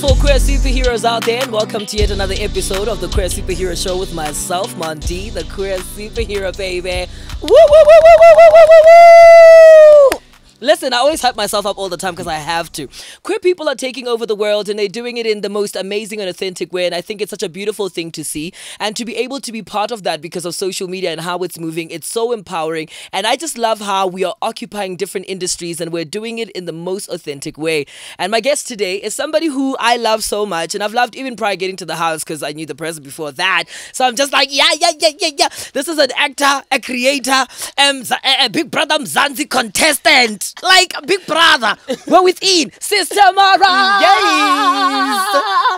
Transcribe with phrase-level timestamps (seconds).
[0.00, 3.76] beautiful queer superheroes out there, and welcome to yet another episode of the Queer Superhero
[3.76, 7.10] Show with myself, Mondi, the queer superhero baby.
[7.42, 10.19] Woo, woo, woo, woo, woo, woo, woo, woo, woo!
[10.62, 12.86] Listen, I always hype myself up all the time because I have to.
[13.22, 16.20] Queer people are taking over the world and they're doing it in the most amazing
[16.20, 16.84] and authentic way.
[16.84, 18.52] And I think it's such a beautiful thing to see.
[18.78, 21.38] And to be able to be part of that because of social media and how
[21.38, 22.90] it's moving, it's so empowering.
[23.10, 26.66] And I just love how we are occupying different industries and we're doing it in
[26.66, 27.86] the most authentic way.
[28.18, 30.74] And my guest today is somebody who I love so much.
[30.74, 33.32] And I've loved even prior getting to the house because I knew the person before
[33.32, 33.64] that.
[33.92, 35.48] So I'm just like, yeah, yeah, yeah, yeah, yeah.
[35.72, 37.46] This is an actor, a creator,
[37.78, 41.76] um, a, Big Brother Mzansi contestant like Big Brother.
[42.06, 44.00] We're within Sis Tamera.
[44.00, 45.26] Yes.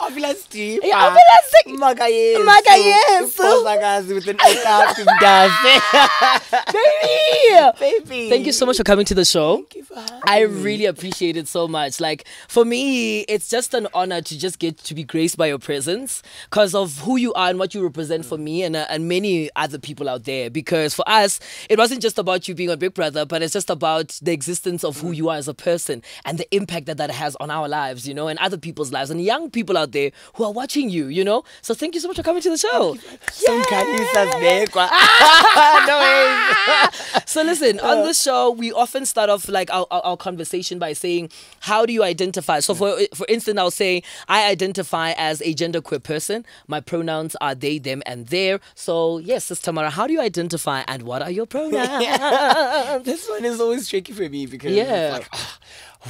[0.02, 0.34] Obviously.
[0.34, 0.80] Steve.
[0.82, 1.78] Yeah, obviously.
[1.78, 2.44] Makayesu.
[2.44, 3.38] Makayesu.
[3.38, 4.36] Upozakazi with an
[6.72, 7.70] Baby.
[7.78, 8.30] Baby.
[8.30, 9.56] Thank you so much for coming to the show.
[9.56, 12.00] Thank you for having I really appreciate it so much.
[12.00, 15.58] Like for me, it's just an honor to just get to be graced by your
[15.58, 19.08] presence because of who you are and what you represent for me and uh, and
[19.08, 20.50] many other people out there.
[20.50, 23.70] Because for us, it wasn't just about you being on Big Brother, but it's just
[23.70, 27.10] about the existence of who you are as a person and the impact that that
[27.10, 30.10] has on our lives, you know, and other people's lives and young people out there
[30.34, 31.42] who are watching you, you know.
[31.62, 32.96] So thank you so much for coming to the show.
[33.26, 34.88] Somkhanyisa zibekwa.
[35.86, 36.88] No.
[37.26, 40.92] So listen, on this show, we often start off like our, our, our conversation by
[40.92, 45.54] saying, "How do you identify?" So for for instance, I'll say, "I identify as a
[45.54, 46.44] genderqueer person.
[46.68, 50.82] My pronouns are they, them, and their." So yes, Sister Tamera, how do you identify,
[50.88, 53.04] and what are your pronouns?
[53.04, 55.10] This one is always tricky for me because Yeah.
[55.14, 55.58] like, ah,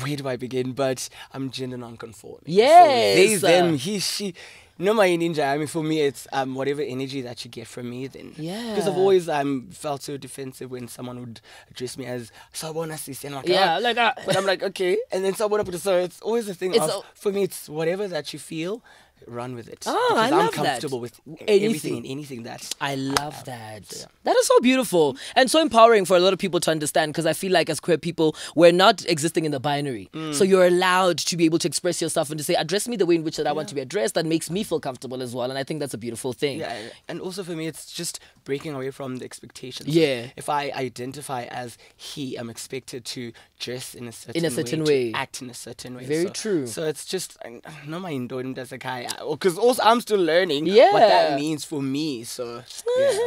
[0.03, 0.73] where do I begin?
[0.73, 2.43] But I'm gender non-conforming.
[2.47, 3.41] Yes.
[3.41, 4.35] So they, them, he, she.
[4.79, 5.47] No, my ninja.
[5.53, 8.07] I mean, for me, it's um whatever energy that you get from me.
[8.09, 11.41] Then, yeah, because I've always um felt so defensive when someone would
[11.71, 14.19] address me as "Sawubona sisi," and like, Yeah, "Ah." like, that.
[14.27, 16.75] but I'm like, okay, and then someone put so it's always a thing.
[16.75, 18.83] It's of, for me, it's whatever that you feel,
[19.27, 19.85] run with it.
[19.87, 20.65] Oh, because I am love that.
[20.65, 21.65] comfortable with Anything.
[21.65, 24.07] everything and anything that I love that.
[24.25, 27.27] That is so beautiful and so empowering for a lot of people to understand because
[27.27, 30.09] I feel like as queer people, we're not existing in the binary.
[30.13, 30.35] Mm.
[30.35, 33.07] So you're allowed to be able to express yourself and to say, address me the
[33.07, 34.15] way in which that I want to be addressed.
[34.15, 35.49] That makes me feel comfortable as well.
[35.51, 36.59] And I think that's a beautiful thing.
[36.61, 36.77] Yeah,
[37.09, 39.89] and also for me, it's just breaking away from the expectations.
[39.89, 40.27] Yeah.
[40.37, 44.85] If I identify as he, I'm expected to dress in a certain in a certain
[44.85, 45.13] way, way.
[45.15, 46.05] act in a certain way.
[46.05, 46.67] Very so, true.
[46.67, 50.67] So it's just I- no my indoor as a guy, because also I'm still learning
[50.67, 52.25] what that means for me.
[52.25, 52.45] So
[52.99, 53.19] yeah.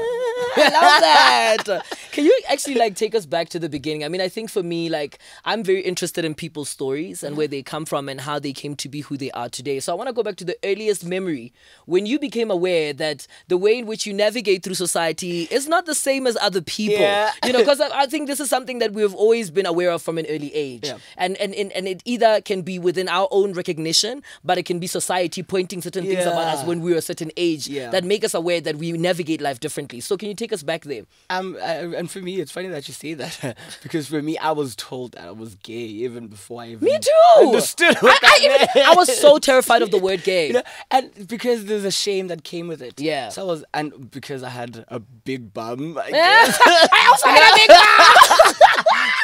[0.58, 1.98] I love that.
[2.12, 4.04] Can you actually like take us back to the beginning?
[4.04, 7.48] I mean, I think for me, like I'm very interested in people's stories and where
[7.48, 9.80] they come from and how they came to be who they are today.
[9.80, 11.54] So I want to go back to the earliest memory
[11.86, 15.86] when you became aware that the way in which you navigate through society is not
[15.86, 17.00] the same as other people.
[17.00, 17.32] Yeah.
[17.46, 20.02] You know, because I, I think this is something that we've always been aware of
[20.02, 20.86] from an early age.
[20.86, 20.98] Yeah.
[21.18, 24.80] And, and and and it either can be within our own recognition, but it can
[24.80, 27.90] be society pointing certain things about us when we're a certain age Yeah.
[27.92, 30.00] that make us aware that we navigate life differently.
[30.02, 31.04] So can you take us back there?
[31.30, 31.66] Um, uh,
[31.98, 35.14] and for me, it's funny that you say that because for me, I was told
[35.14, 35.74] that I was gay
[36.06, 37.40] even before I even Me too.
[37.48, 38.40] understood I, I,
[38.76, 38.88] even.
[38.88, 40.48] I was so terrified of the word gay.
[40.48, 43.00] you know, and because there's a shame that came with it.
[43.00, 43.30] Yeah.
[43.30, 46.46] So I was, and because I had a big bum, I Yeah.
[46.48, 48.62] I also had a big mouth.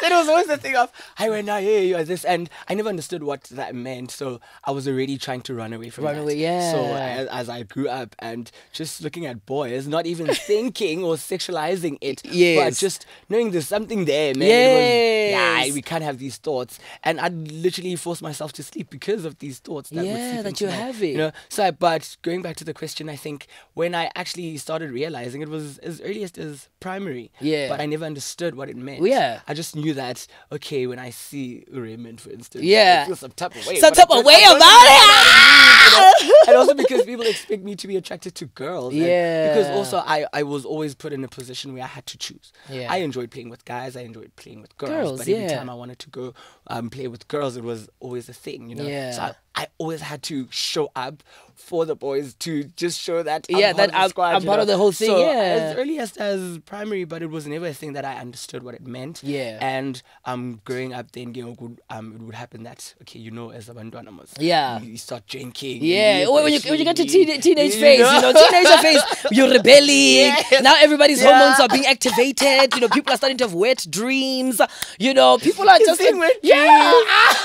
[0.12, 2.74] it was always the thing of I went now here you are this and I
[2.74, 6.06] never understood what that meant so I was already trying to run away from it.
[6.08, 6.22] Run that.
[6.22, 6.72] away, yeah.
[6.72, 11.14] so as, as I grew up and just looking at boys not even thinking or
[11.14, 15.32] sexualizing it but just knowing there's something there man it
[15.62, 19.24] was, yeah we can't have these thoughts and I literally forced myself to sleep because
[19.24, 21.10] of these thoughts that Yeah, that you're my- having.
[21.12, 24.56] you know so I, but going back to the question I think when I actually
[24.58, 27.68] started realizing it was as early as, primary Yeah.
[27.68, 29.40] but I never understood what it meant Yeah.
[29.46, 33.02] I just knew that okay when I see Raymond for instance Yeah.
[33.04, 36.22] I feel some type of way Some type of way about even know what it.
[36.22, 36.34] it you know?
[36.48, 40.26] and also because people expect me to be attracted to girls and because also I,
[40.32, 42.88] I was always put in a position where I had to choose Yeah.
[42.90, 45.56] I enjoyed playing with guys I enjoyed playing with girls, Girls, but every yeah.
[45.58, 46.34] time I wanted to go
[46.68, 49.16] um, play with girls it was always a thing you know so Yeah.
[49.20, 51.22] I, I always had to show up
[51.54, 54.34] for the boys to just show that I'm Yeah, part that of the I'm- squad,
[54.34, 54.62] I'm part know?
[54.62, 55.68] of the whole thing, So, yeah.
[55.70, 58.74] as early as, as primary but it was never a thing that I understood what
[58.74, 59.58] it meant Yeah.
[59.60, 63.50] and um growing up then you know, um it would happen that okay you know
[63.50, 64.80] as a bandwana Yeah.
[64.80, 68.20] you, start drinking Yeah, and when you, when you get to teen, teenage phase, you
[68.22, 69.88] know, teenager phase, you're rebelling.
[69.88, 70.62] Yes.
[70.62, 71.38] Now everybody's Yeah.
[71.38, 72.74] hormones are being activated.
[72.74, 74.60] You know, people are starting to have wet dreams.
[74.98, 76.90] You know, people are just wet yeah.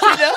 [0.01, 0.33] you know?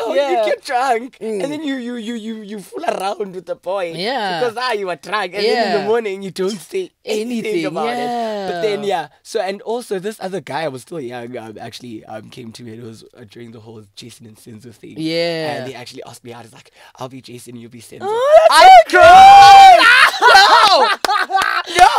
[0.00, 0.28] So Yeah.
[0.28, 0.30] Mm.
[0.30, 3.92] you get drunk, and then you you you you you fool around with the boy.
[3.96, 4.40] Yeah.
[4.40, 7.66] Because ah, you were drunk, and then in the morning you don't say anything, Anything,
[7.66, 8.08] about it.
[8.52, 8.88] But then yeah.
[8.88, 9.08] yeah.
[9.22, 11.36] So and also this other guy, I was still young.
[11.36, 12.72] Um, actually, um, came to me.
[12.78, 14.94] It was uh, during the whole Jason and Senzo thing.
[14.96, 15.54] Yeah.
[15.56, 16.42] And he actually asked me out.
[16.44, 19.80] He's like, "I'll be Jason, you'll be Senzo." Oh, I cried.
[21.08, 21.16] no,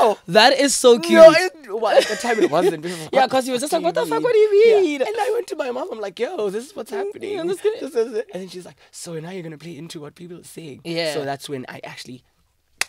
[0.01, 0.18] no.
[0.28, 1.13] That is so cute.
[1.19, 2.81] No, it, well, at the time it wasn't.
[2.84, 4.24] because Yeah, what 'cause he was just like, "What the fuck?
[4.24, 4.81] What do you Yeah.
[4.81, 5.90] mean?" And I went to my mom.
[5.92, 7.31] I'm like, "Yo, this is what's happening.
[7.38, 10.16] Yeah, This is it." And then she's like, "So now you're gonna play into what
[10.16, 11.13] people are saying." Yeah.
[11.13, 12.24] So that's when I actually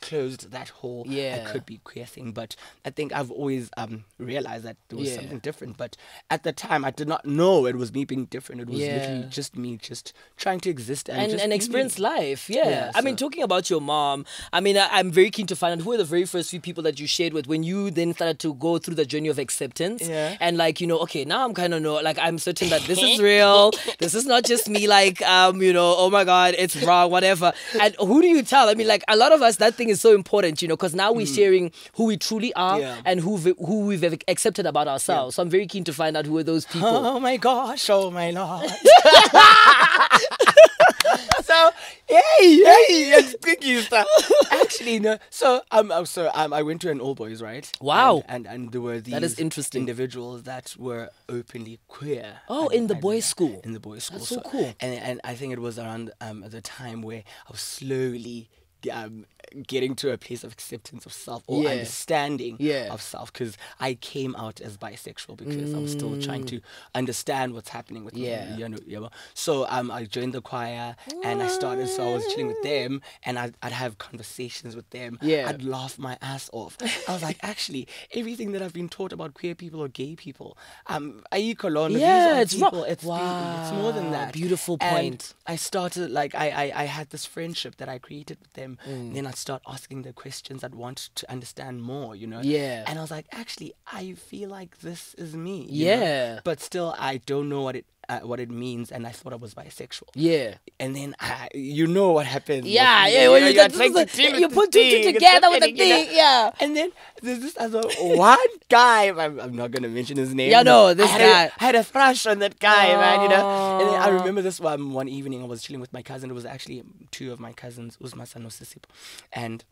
[0.01, 1.45] closed that whole Yeah.
[1.47, 2.33] I could be queer thing.
[2.33, 5.17] But I think I've always um realized that there was Yeah.
[5.17, 5.77] something different.
[5.77, 5.97] But
[6.31, 8.61] at the time, I did not know it was me being different.
[8.63, 8.95] It was Yeah.
[8.97, 11.57] literally just me, just trying to exist and and, just and be me.
[11.57, 12.49] experience life.
[12.49, 12.69] Yeah.
[12.69, 15.73] Yeah, I mean, talking about your mom, I mean, I, I'm very keen to find
[15.81, 18.15] out who are the very first few people that you shared with when you then
[18.15, 20.09] started to go through the journey of acceptance.
[20.09, 20.37] Yeah.
[20.41, 23.03] And like, you know, okay, now I'm kind of know, like, I'm certain that this
[23.03, 23.73] is real.
[23.99, 27.53] this is not just me, like, um, you know, oh my God, it's wrong, whatever.
[27.81, 28.69] And who do you tell?
[28.69, 30.95] I mean, like, a lot of us, that thing is so important, you know, because
[30.95, 32.81] now we're sharing who we truly are Mm.
[32.81, 33.01] Yeah.
[33.05, 35.37] and who who we've accepted about ourselves.
[35.37, 36.89] So I'm very keen to find out who are those people.
[36.89, 38.71] Oh my gosh, oh my lord.
[41.43, 41.71] so
[42.07, 44.07] hey, hey, it's quickie stuff.
[44.51, 45.19] Actually, no.
[45.31, 47.71] So um, uh, so um, I went to an all boys, right?
[47.81, 48.23] Wow.
[48.29, 49.81] And and, and there were these That is interesting.
[49.81, 52.41] individuals that were openly queer.
[52.49, 53.61] Oh, in the boys' school.
[53.65, 54.19] In the boys' school.
[54.19, 54.75] That's so cool.
[54.81, 58.49] And and I think it was around um the time where I was slowly.
[58.93, 59.27] Um,
[59.67, 61.71] getting to a place of acceptance of self or Yeah.
[61.71, 62.93] understanding Yeah.
[62.93, 66.61] of self because I came out as bisexual because I'm still trying to
[66.95, 68.59] understand what's happening with me, Mm.
[68.59, 69.11] You know, you know.
[69.35, 70.95] So um, I joined the choir
[71.25, 71.89] and I started.
[71.89, 75.19] So I was chilling with them and I'd, I'd have conversations with them.
[75.21, 75.49] Yeah.
[75.49, 76.77] I'd laugh my ass off.
[77.09, 80.57] I was like, actually, everything that I've been taught about queer people or gay people,
[80.87, 81.93] um, I colon.
[81.93, 82.85] Yeah, it's people.
[82.85, 83.17] It's, people.
[83.17, 84.33] it's more than that.
[84.33, 85.35] beautiful And point.
[85.47, 88.70] I started like I, I I had this friendship that I created with them.
[88.89, 89.15] Mm.
[89.15, 92.15] Then I'd start asking the questions I'd want to understand more.
[92.17, 92.41] You know.
[92.43, 92.85] Yeah.
[92.87, 95.67] And I was like, actually, I feel like this is me.
[95.69, 96.03] you know?
[96.03, 96.41] Yeah.
[96.45, 99.37] But still, I don't know what it uh, what it means, and I thought I
[99.37, 100.09] was bisexual.
[100.15, 100.55] Yeah.
[100.83, 102.67] And then I, you know what happens.
[102.67, 104.83] Yeah, yeah, you when you you're get- trying to this is a- you put two-
[104.91, 106.05] two together with the happening, you know?
[106.07, 106.51] thing, yeah.
[106.63, 106.89] And then
[107.23, 109.03] there's this other one guy.
[109.25, 110.51] I'm, I'm not gonna mention his name.
[110.51, 111.45] Yeah, no, I this had guy.
[111.45, 113.23] A, I had a thrush on that guy, man.
[113.23, 113.45] You know.
[113.81, 115.43] And then I remember this one one evening.
[115.43, 116.31] I was chilling with my cousin.
[116.31, 116.83] It was actually
[117.17, 118.85] two of my cousins, Usma and Sisip,
[119.33, 119.65] and.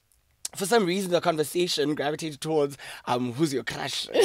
[0.56, 4.09] For some reason, the conversation gravitated towards um, who's your crush?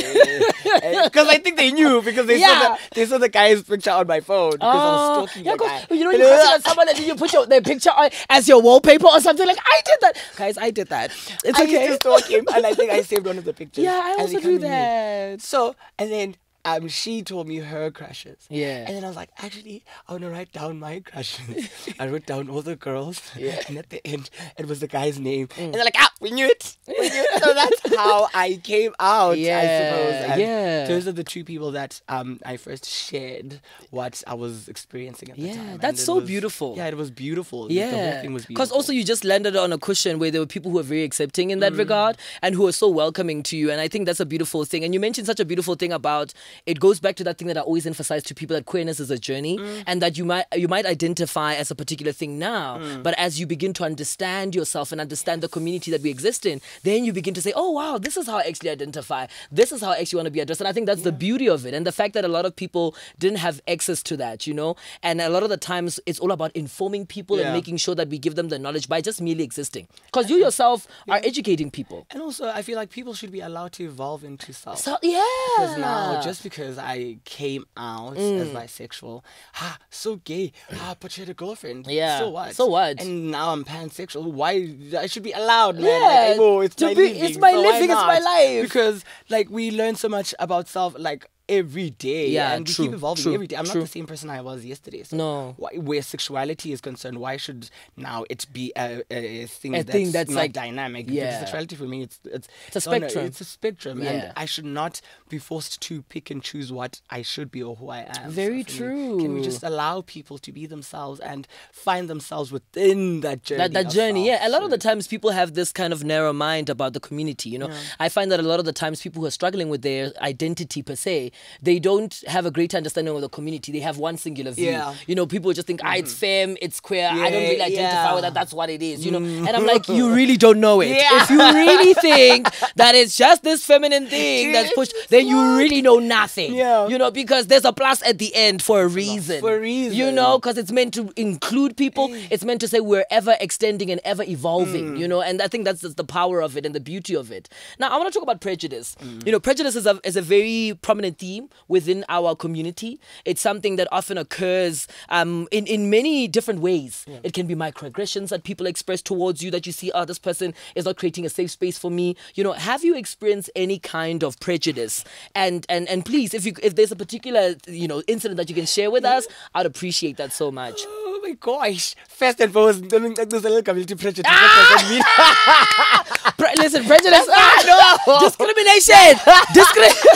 [1.04, 4.08] Because I think they knew because they saw the, they saw the guy's picture on
[4.08, 5.86] my phone because I was Oh, stalking yeah, guy.
[5.92, 8.62] you know, you consider someone and then you put your their picture on as your
[8.62, 9.46] wallpaper or something.
[9.46, 10.58] Like I did that, guys.
[10.58, 11.12] I did that.
[11.44, 11.88] It's I okay.
[11.88, 13.84] used to stalk him, and I think I saved one of the pictures.
[13.84, 15.42] Yeah, I also do that.
[15.42, 18.46] So, and then um, she told me her crushes.
[18.50, 18.86] Yeah.
[18.88, 21.70] And then I was like, actually, I want to write down my crushes.
[22.00, 23.22] I wrote down all the girls.
[23.38, 23.58] Yeah.
[23.58, 23.64] Mm.
[23.70, 25.50] And at the end, it was the guy's name.
[25.58, 26.78] And they're like, ah, we knew it.
[26.88, 27.44] We knew it.
[27.44, 30.32] So that's how I came out, I Yeah, suppose.
[30.32, 30.88] And yeah.
[30.88, 33.60] Those are the two people that um, I first shared
[33.92, 35.70] what I was experiencing at the Yeah, time.
[35.70, 36.76] And that's so was- beautiful.
[36.78, 37.72] Yeah, it was beautiful.
[37.72, 37.90] Yeah.
[37.92, 38.54] The whole Yeah, thing was beautiful.
[38.66, 41.04] because also you just landed on a cushion where there were people who were very
[41.04, 41.62] accepting in Mm.
[41.62, 44.66] that regard and who are so welcoming to you, and I think that's a beautiful
[44.66, 44.84] thing.
[44.84, 46.34] And you mentioned such a beautiful thing about
[46.66, 49.10] it goes back to that thing that I always emphasize to people that queerness is
[49.12, 49.84] a journey, Mm.
[49.88, 53.04] and that you might you might identify as a particular thing now, Mm.
[53.04, 56.62] but as you begin to understand yourself and understand the community that we exist in,
[56.84, 59.28] then you begin to say, oh wow, this is how I actually identify.
[59.52, 61.48] This is how I actually want to be addressed, and I think that's the beauty
[61.50, 64.46] of it, and the fact that a lot of people didn't have access to that,
[64.48, 67.78] you know, and a lot of the times it's all about informing people and making
[67.78, 69.88] sure that we give them the knowledge by just merely existing.
[70.06, 72.06] Because you yourself are educating people.
[72.12, 74.80] And also, I feel like people should be allowed to evolve into self.
[74.80, 75.24] So yeah.
[75.58, 78.52] Because now, just because I came out as Mm.
[78.54, 79.24] bisexual,
[79.62, 81.88] ah, so gay, ah, but you had a girlfriend.
[81.88, 82.56] Yeah, So what?
[82.56, 83.02] so what?
[83.02, 84.26] And now I'm pansexual.
[84.32, 84.76] Why?
[84.98, 85.86] I should be allowed, man.
[85.86, 87.24] Yeah, Like, oh, it's my be- living.
[87.26, 88.62] it's my so living, it's my life.
[88.64, 92.30] Because, like, we learn so much about self, like, every day.
[92.30, 93.56] Yeah, and we keep evolving true, every day.
[93.58, 93.82] I'm true.
[93.82, 95.04] not the same person I was yesterday.
[95.04, 95.54] So No.
[95.58, 99.92] Why, where sexuality is concerned, why should now it be a, a, thing A that's,
[99.92, 101.06] thing that's not like- dynamic?
[101.10, 101.26] Yeah.
[101.26, 103.26] Because sexuality for me, it's it's, It's a spectrum.
[103.26, 104.10] it's a spectrum, Yeah.
[104.12, 107.76] and I should not be forced to pick and choose what I should be or
[107.76, 108.32] who I am.
[108.32, 109.18] Very true.
[109.18, 113.58] me, Can we just allow people to be themselves and find themselves within that journey?
[113.60, 116.32] that, that journey yeah a lot of the times people have this kind of narrow
[116.34, 117.70] mind about the community you know
[118.00, 120.82] i find that a lot of the times people who are struggling with their identity
[120.82, 123.72] per se they don't have a great understanding of the community.
[123.72, 124.72] They have one singular view.
[124.72, 124.96] Yeah.
[125.08, 126.20] You know, people just think, ah, it's mm-hmm.
[126.20, 127.08] femme, it's queer.
[127.12, 128.14] I don't really identify yeah.
[128.14, 128.34] with that.
[128.34, 129.06] That's what it is.
[129.06, 129.48] You know, mm.
[129.48, 130.90] and I'm like, you really don't know it.
[130.90, 131.24] Yeah.
[131.24, 135.82] If you really think that it's just this feminine thing that's pushed, then you really
[135.82, 136.54] know nothing.
[136.54, 136.88] Yeah.
[136.88, 139.42] You know, because there's a plus at the end for a reason.
[139.42, 139.98] For a reason.
[139.98, 142.10] You know, because it's meant to include people.
[142.10, 142.28] Mm.
[142.32, 144.96] It's meant to say we're ever extending and ever evolving.
[144.96, 145.00] Mm.
[145.00, 147.32] You know, and I think that's just the power of it and the beauty of
[147.32, 147.50] it.
[147.80, 148.96] Now, I want to talk about prejudice.
[149.26, 153.00] You know, prejudice is a is a very prominent theme within our community.
[153.24, 157.06] It's something that often occurs um, in in many different ways.
[157.24, 160.54] It can be microaggressions that people express towards you that you see, oh, this person
[160.76, 162.18] is not creating a safe space for me.
[162.36, 165.06] You know, have you experienced any kind of prejudice?
[165.34, 168.56] And and and please, if you if there's a particular you know incident that you
[168.56, 169.26] can share with us,
[169.56, 170.82] I'd appreciate that so much.
[171.24, 171.96] Oh my gosh.
[172.10, 174.26] First and foremost, there's a little community prejudice.
[174.28, 176.34] Ah!
[176.38, 177.26] Pre- listen, prejudice.
[177.32, 178.20] Ah, no.
[178.28, 179.16] Discrimination.
[179.54, 180.10] Discrimination.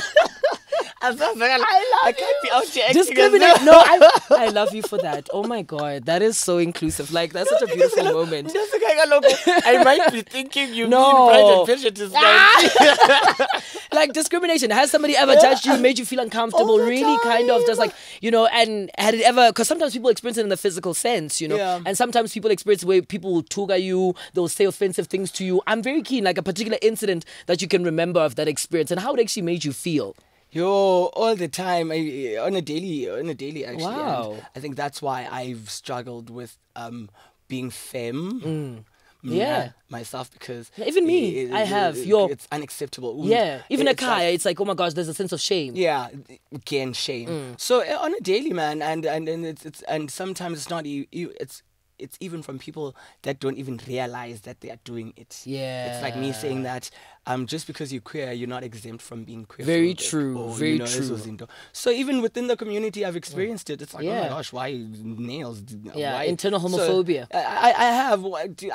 [1.01, 1.51] I'm so sorry.
[1.51, 3.57] I, I can't be out here Discriminate.
[3.59, 5.29] though- No, I, I love you for that.
[5.31, 7.11] Oh my god, that is so inclusive.
[7.11, 8.51] Like that's such a beautiful moment.
[8.55, 11.01] I might be thinking you No.
[11.01, 12.13] mean pride and prejudice.
[13.93, 14.69] Like discrimination.
[14.69, 16.77] Has somebody ever judged you, made you feel uncomfortable?
[16.77, 18.45] Really, kind of just like you know.
[18.47, 19.49] And had it ever?
[19.49, 21.55] Because sometimes people experience it in the physical sense, you know.
[21.55, 21.79] Yeah.
[21.85, 25.61] And sometimes people experience where people will tuga you, they'll say offensive things to you.
[25.67, 28.99] I'm very keen, like a particular incident that you can remember of that experience and
[28.99, 30.15] how it actually made you feel.
[30.51, 30.65] Yo,
[31.13, 33.85] all the time, I, on a daily, on a daily actually.
[33.93, 37.09] and I think that's why I've struggled with um
[37.47, 38.41] being femme.
[38.41, 38.83] Mm,
[39.23, 39.71] Yeah.
[39.89, 41.97] myself because even me, it- I have.
[41.97, 42.27] it- Yo.
[42.27, 43.25] it's unacceptable.
[43.27, 45.75] Yeah, even a It's like- it's like, oh my gosh, there's a sense of shame.
[45.75, 46.07] yeah,
[46.53, 47.27] again, shame.
[47.29, 47.59] Mm.
[47.59, 50.85] So uh, on a daily, man, and and, and it's it's and sometimes it's not
[50.85, 51.61] e- it's
[51.99, 55.41] it's even from people that don't even realize that they are doing it.
[55.45, 55.87] Yeah.
[55.93, 56.91] It's like me saying that
[57.27, 59.65] um just because you're queer, you're not exempt from being queer.
[59.65, 61.47] Very true, or, very you know, true.
[61.73, 63.81] So even within the community, I've experienced it.
[63.81, 64.67] It's like, oh my gosh, why
[65.03, 65.61] nails?
[65.93, 66.23] Yeah, Why?
[66.23, 67.27] internal homophobia.
[67.33, 68.19] I, I I have.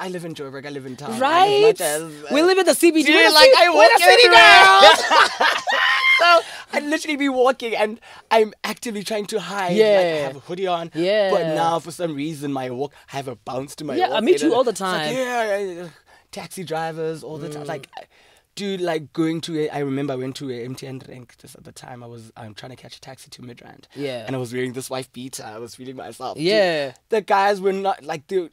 [0.05, 0.65] I live in Joburg.
[0.67, 1.13] I live in town.
[1.15, 1.77] as Right?
[2.35, 3.07] we live in the CBD.
[3.07, 4.27] Dude, we're like I walk the city
[6.21, 6.41] so
[6.75, 9.73] I'd literally be walking and I'm actively trying to hide.
[9.73, 10.91] Like, I have a hoodie on.
[10.95, 11.31] Yeah.
[11.31, 14.25] But now for some reason my walk I have a bounce to my Yeah, walk.
[14.25, 14.57] me you too, know?
[14.57, 15.15] all the like, time.
[15.15, 15.77] Mm.
[15.77, 15.89] yeah,
[16.31, 17.65] taxi drivers all the time.
[17.67, 18.05] Like I-
[18.55, 21.65] Dude, like going to a, I remember I went to a MTN rank just at
[21.65, 22.03] the time.
[22.03, 23.85] I was I'm trying to catch a taxi to Midrand.
[23.95, 24.25] Yeah.
[24.27, 25.43] And I was wearing this wife beater.
[25.45, 26.37] I was feeling myself.
[26.37, 26.93] Dude, Yeah.
[27.09, 28.51] the guys were not like the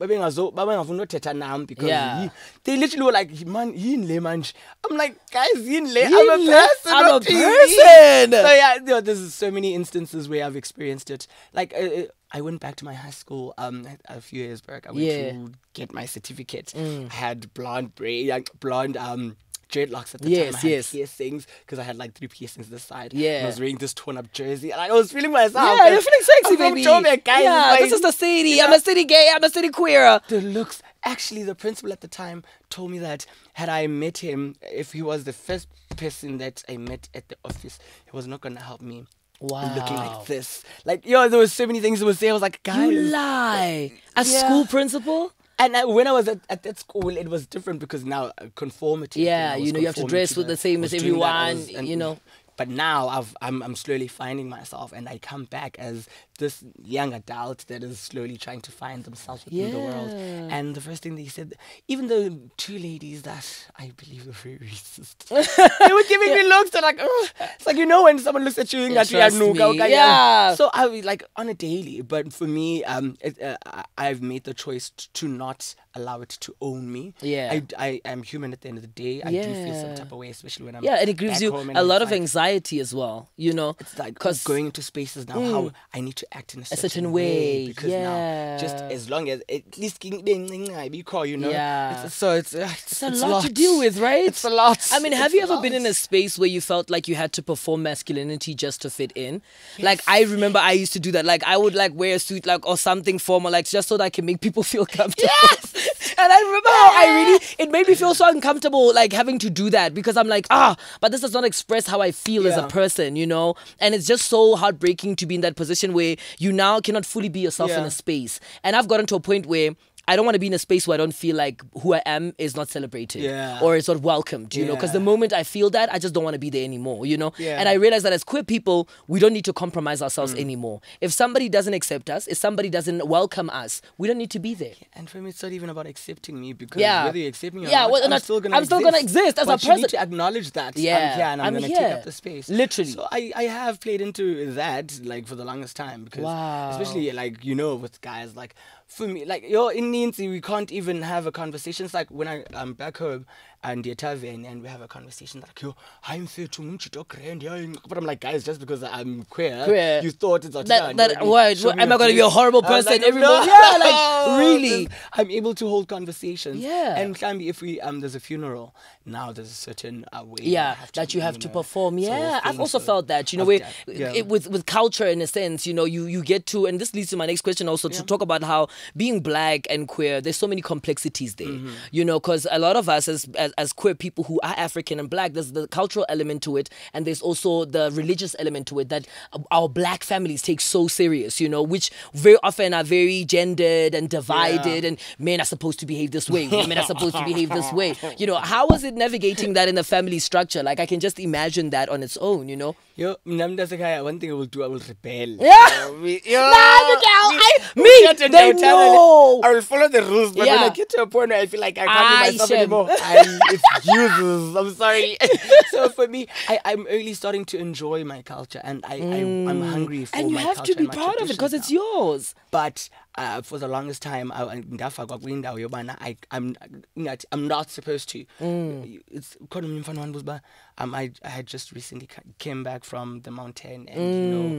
[0.00, 2.22] babengazo- babengafuni uthetha nam because Yeah.
[2.24, 2.30] he-
[2.64, 4.52] they literally were like man yini le manje
[4.88, 8.30] i'm like guys yini le i'm a person I'm a TV." person.
[8.32, 12.04] so yeah you know, there's so many instances where i've experienced it like uh, uh,
[12.36, 13.76] I went back to my high school um
[14.16, 14.86] a few years back.
[14.88, 15.30] I went Yeah.
[15.32, 16.68] to get my certificate.
[16.76, 17.10] Mm.
[17.10, 19.36] I had blonde braid, like blonde um
[19.72, 20.60] dreadlocks at the Yes, time.
[20.70, 23.10] I had piercings because I had like three piercings this side.
[23.14, 23.40] Yeah.
[23.44, 25.78] I was wearing this torn up jersey, and I was feeling myself.
[25.78, 26.84] Yeah, you're feeling sexy, I'm from baby.
[26.84, 27.42] Joburg, guys.
[27.44, 28.50] yeah, Like, this is the city.
[28.50, 29.26] you I'm a city gay.
[29.34, 30.20] I'm a city queer.
[30.28, 30.82] the looks.
[31.14, 32.38] Actually, the principal at the time
[32.68, 35.66] told me that had I met him, if he was the first
[35.96, 38.98] person that I met at the office, he was not gonna help me.
[39.40, 42.30] Looking like this, like yo, there was so many things that was there.
[42.30, 43.92] I was like, guys, You lie.
[44.16, 44.24] A Yeah.
[44.24, 45.32] school principal?
[45.58, 48.46] And I, when I was at, at that school, it was different because now uh,
[48.54, 49.22] conformity.
[49.22, 51.56] Yeah, you know, you have to dress with the same as was doing that, everyone,
[51.80, 52.18] was- you know.
[52.58, 57.12] But now I've, I'm I'm slowly finding myself, and I come back as this young
[57.14, 60.10] adult that is slowly trying to find themselves within the world.
[60.50, 61.54] And the first thing they said,
[61.88, 63.46] even though two ladies that
[63.78, 66.70] I believe were very racist, they were giving me looks.
[66.70, 69.20] They're like, it's like you know when someone looks at you, Yeah, that you are
[69.30, 69.62] trust nuka, me.
[69.82, 70.54] okay, Yeah.
[70.54, 73.56] So I was like on a daily, but for me, um, it, uh,
[73.98, 77.14] I've made the choice to not allow it to own me.
[77.22, 77.48] Yeah.
[77.52, 79.22] I, I am human at the end of the day.
[79.22, 81.54] I do feel some type of way, especially when I'm Yeah, and it gives you
[81.56, 83.76] a lot of like- anxiety as well, you know?
[83.80, 85.40] It's like 'Cause- going into spaces now.
[85.40, 89.28] How I need to act in a certain, certain way, because now just as long
[89.28, 91.50] as at least be call, you know.
[91.50, 92.04] Yeah.
[92.04, 94.24] It's, so it's uh, it's, It's a it's lot to deal with, right?
[94.24, 94.88] It's a lot.
[94.92, 97.14] I mean, have you a ever been in a space where you felt like you
[97.14, 99.42] had to perform masculinity just to fit in?
[99.78, 101.24] Like I remember I used to do that.
[101.24, 104.04] Like I would like wear a suit like or something formal, like just so that
[104.04, 105.28] I can make people feel comfortable.
[105.42, 106.14] Yes.
[106.18, 109.50] and I remember how I really it made me feel so uncomfortable like having to
[109.50, 112.56] do that because I'm like, ah, but this does not express how I feel as
[112.56, 113.54] a person, you know?
[113.80, 117.28] And it's just so heartbreaking to be in that position where you now cannot fully
[117.28, 118.40] be yourself in a space.
[118.62, 119.74] And I've gotten to a point where
[120.08, 122.02] I don't want to be in a space where I don't feel like who I
[122.06, 123.58] am is not celebrated Yeah.
[123.60, 126.22] or is not welcomed, you know, because the moment I feel that, I just don't
[126.22, 127.32] want to be there anymore, you know?
[127.38, 127.58] Yeah.
[127.58, 130.40] And I realize that as queer people, we don't need to compromise ourselves Mm.
[130.40, 130.80] anymore.
[131.00, 134.54] If somebody doesn't accept us, if somebody doesn't welcome us, we don't need to be
[134.54, 134.74] there.
[134.94, 137.06] And for me, it's not even about accepting me because Yeah.
[137.06, 138.98] whether you accept me or Yeah, not, well, I'm not- still gonna I'm still gonna
[138.98, 141.54] exist as a but You need to acknowledge that Yeah, I'm here and I'm, I'm
[141.60, 142.48] gonna take up the space.
[142.48, 142.92] Literally.
[142.92, 146.70] So I, I have played into that like for the longest time because Wow.
[146.70, 148.54] especially like you know with guys like
[148.86, 151.84] for me like yo in Nancy we can't even have a conversation.
[151.84, 153.26] It's like when I I'm back home
[153.66, 155.74] and the tavern and we have a conversation like yo
[156.06, 160.00] I'm munchito grand yeah but I'm like guys just because I'm queer, Queer.
[160.02, 162.62] you thought it's That- Atila, that- already what, what am I gonna be a horrible
[162.62, 162.92] person?
[162.92, 164.88] like, Everybody- no, Yeah, like, really?
[165.12, 166.58] I'm able to hold conversations.
[166.58, 166.96] Yeah.
[167.00, 170.74] And Klambi, if we um there's a funeral, now there's a certain uh, way yeah
[170.74, 173.60] have that you have to perform yeah i've also so felt that you know where
[173.86, 174.12] yeah.
[174.12, 176.92] it, with with culture in a sense you know you you get to and this
[176.92, 180.36] leads to my next question also to talk about how being black and queer there's
[180.36, 181.70] so many complexities there Mm-hmm.
[181.92, 184.98] you know because a lot of us as, as as queer people who are african
[184.98, 188.78] and black there's the cultural element to it and there's also the religious element to
[188.78, 189.06] it that
[189.50, 194.08] our black families take so serious you know which very often are very gendered and
[194.10, 197.72] divided and men are supposed to behave this way women are supposed to behave this
[197.72, 197.94] way.
[198.18, 200.62] You know how was it navigating that in the family structure?
[200.62, 204.18] Like i can just imagine that on its own you know Yo, mna mntasekhaya, one
[204.18, 205.36] thing I will do, I will rebel.
[205.44, 205.86] Yeah.
[205.86, 209.40] Yo, me- yo, Nah, the girl, me- I- me, they downtown and know.
[209.44, 211.60] I will follow the rules, but when I get to a point where I feel
[211.60, 212.58] like I can't Aye, be myself Shem.
[212.58, 214.56] anymore, I, it's useless.
[214.56, 215.18] I'm sorry.
[215.72, 219.60] so for me, I, I'm really starting to enjoy my culture, and I, I I'm
[219.60, 219.70] mm.
[219.70, 220.26] hungry for my culture.
[220.26, 222.88] and you have to be proud of it because it's yours but
[223.18, 226.54] uh, for the longest time I- ndafakwa kwindawo yobana I- I'm
[226.96, 229.00] ingathi I'm not supposed to Mm.
[229.10, 230.40] it's khona omnye umfana wandibuza uba
[230.78, 232.08] um, I, I had just recently
[232.38, 233.98] came back from the mountain and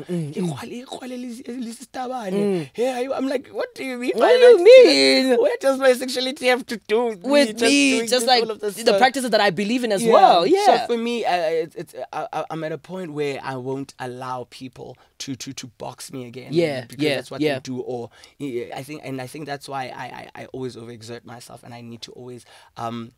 [0.10, 4.28] Mm, you know "Ikrwale- ikrwale lisi- lisisitabane." yeah I'm like what do you mean What
[4.30, 4.64] do you that?
[4.64, 5.38] mean?
[5.38, 8.60] what does my sexuality have to do with, with me doing just like all of
[8.60, 8.98] this the stuff?
[8.98, 12.46] practices that i believe in as well yeah So for me, uh, it's, it's I-
[12.50, 16.50] I'm at a point where I won't allow people to to to box me again.
[16.51, 17.55] Yeah, because yeah, that's what yeah.
[17.55, 17.79] they do.
[17.79, 18.09] Or
[18.41, 21.81] I think, and I think that's why I, I I always overexert myself, and I
[21.81, 22.45] need to always
[22.77, 23.12] um.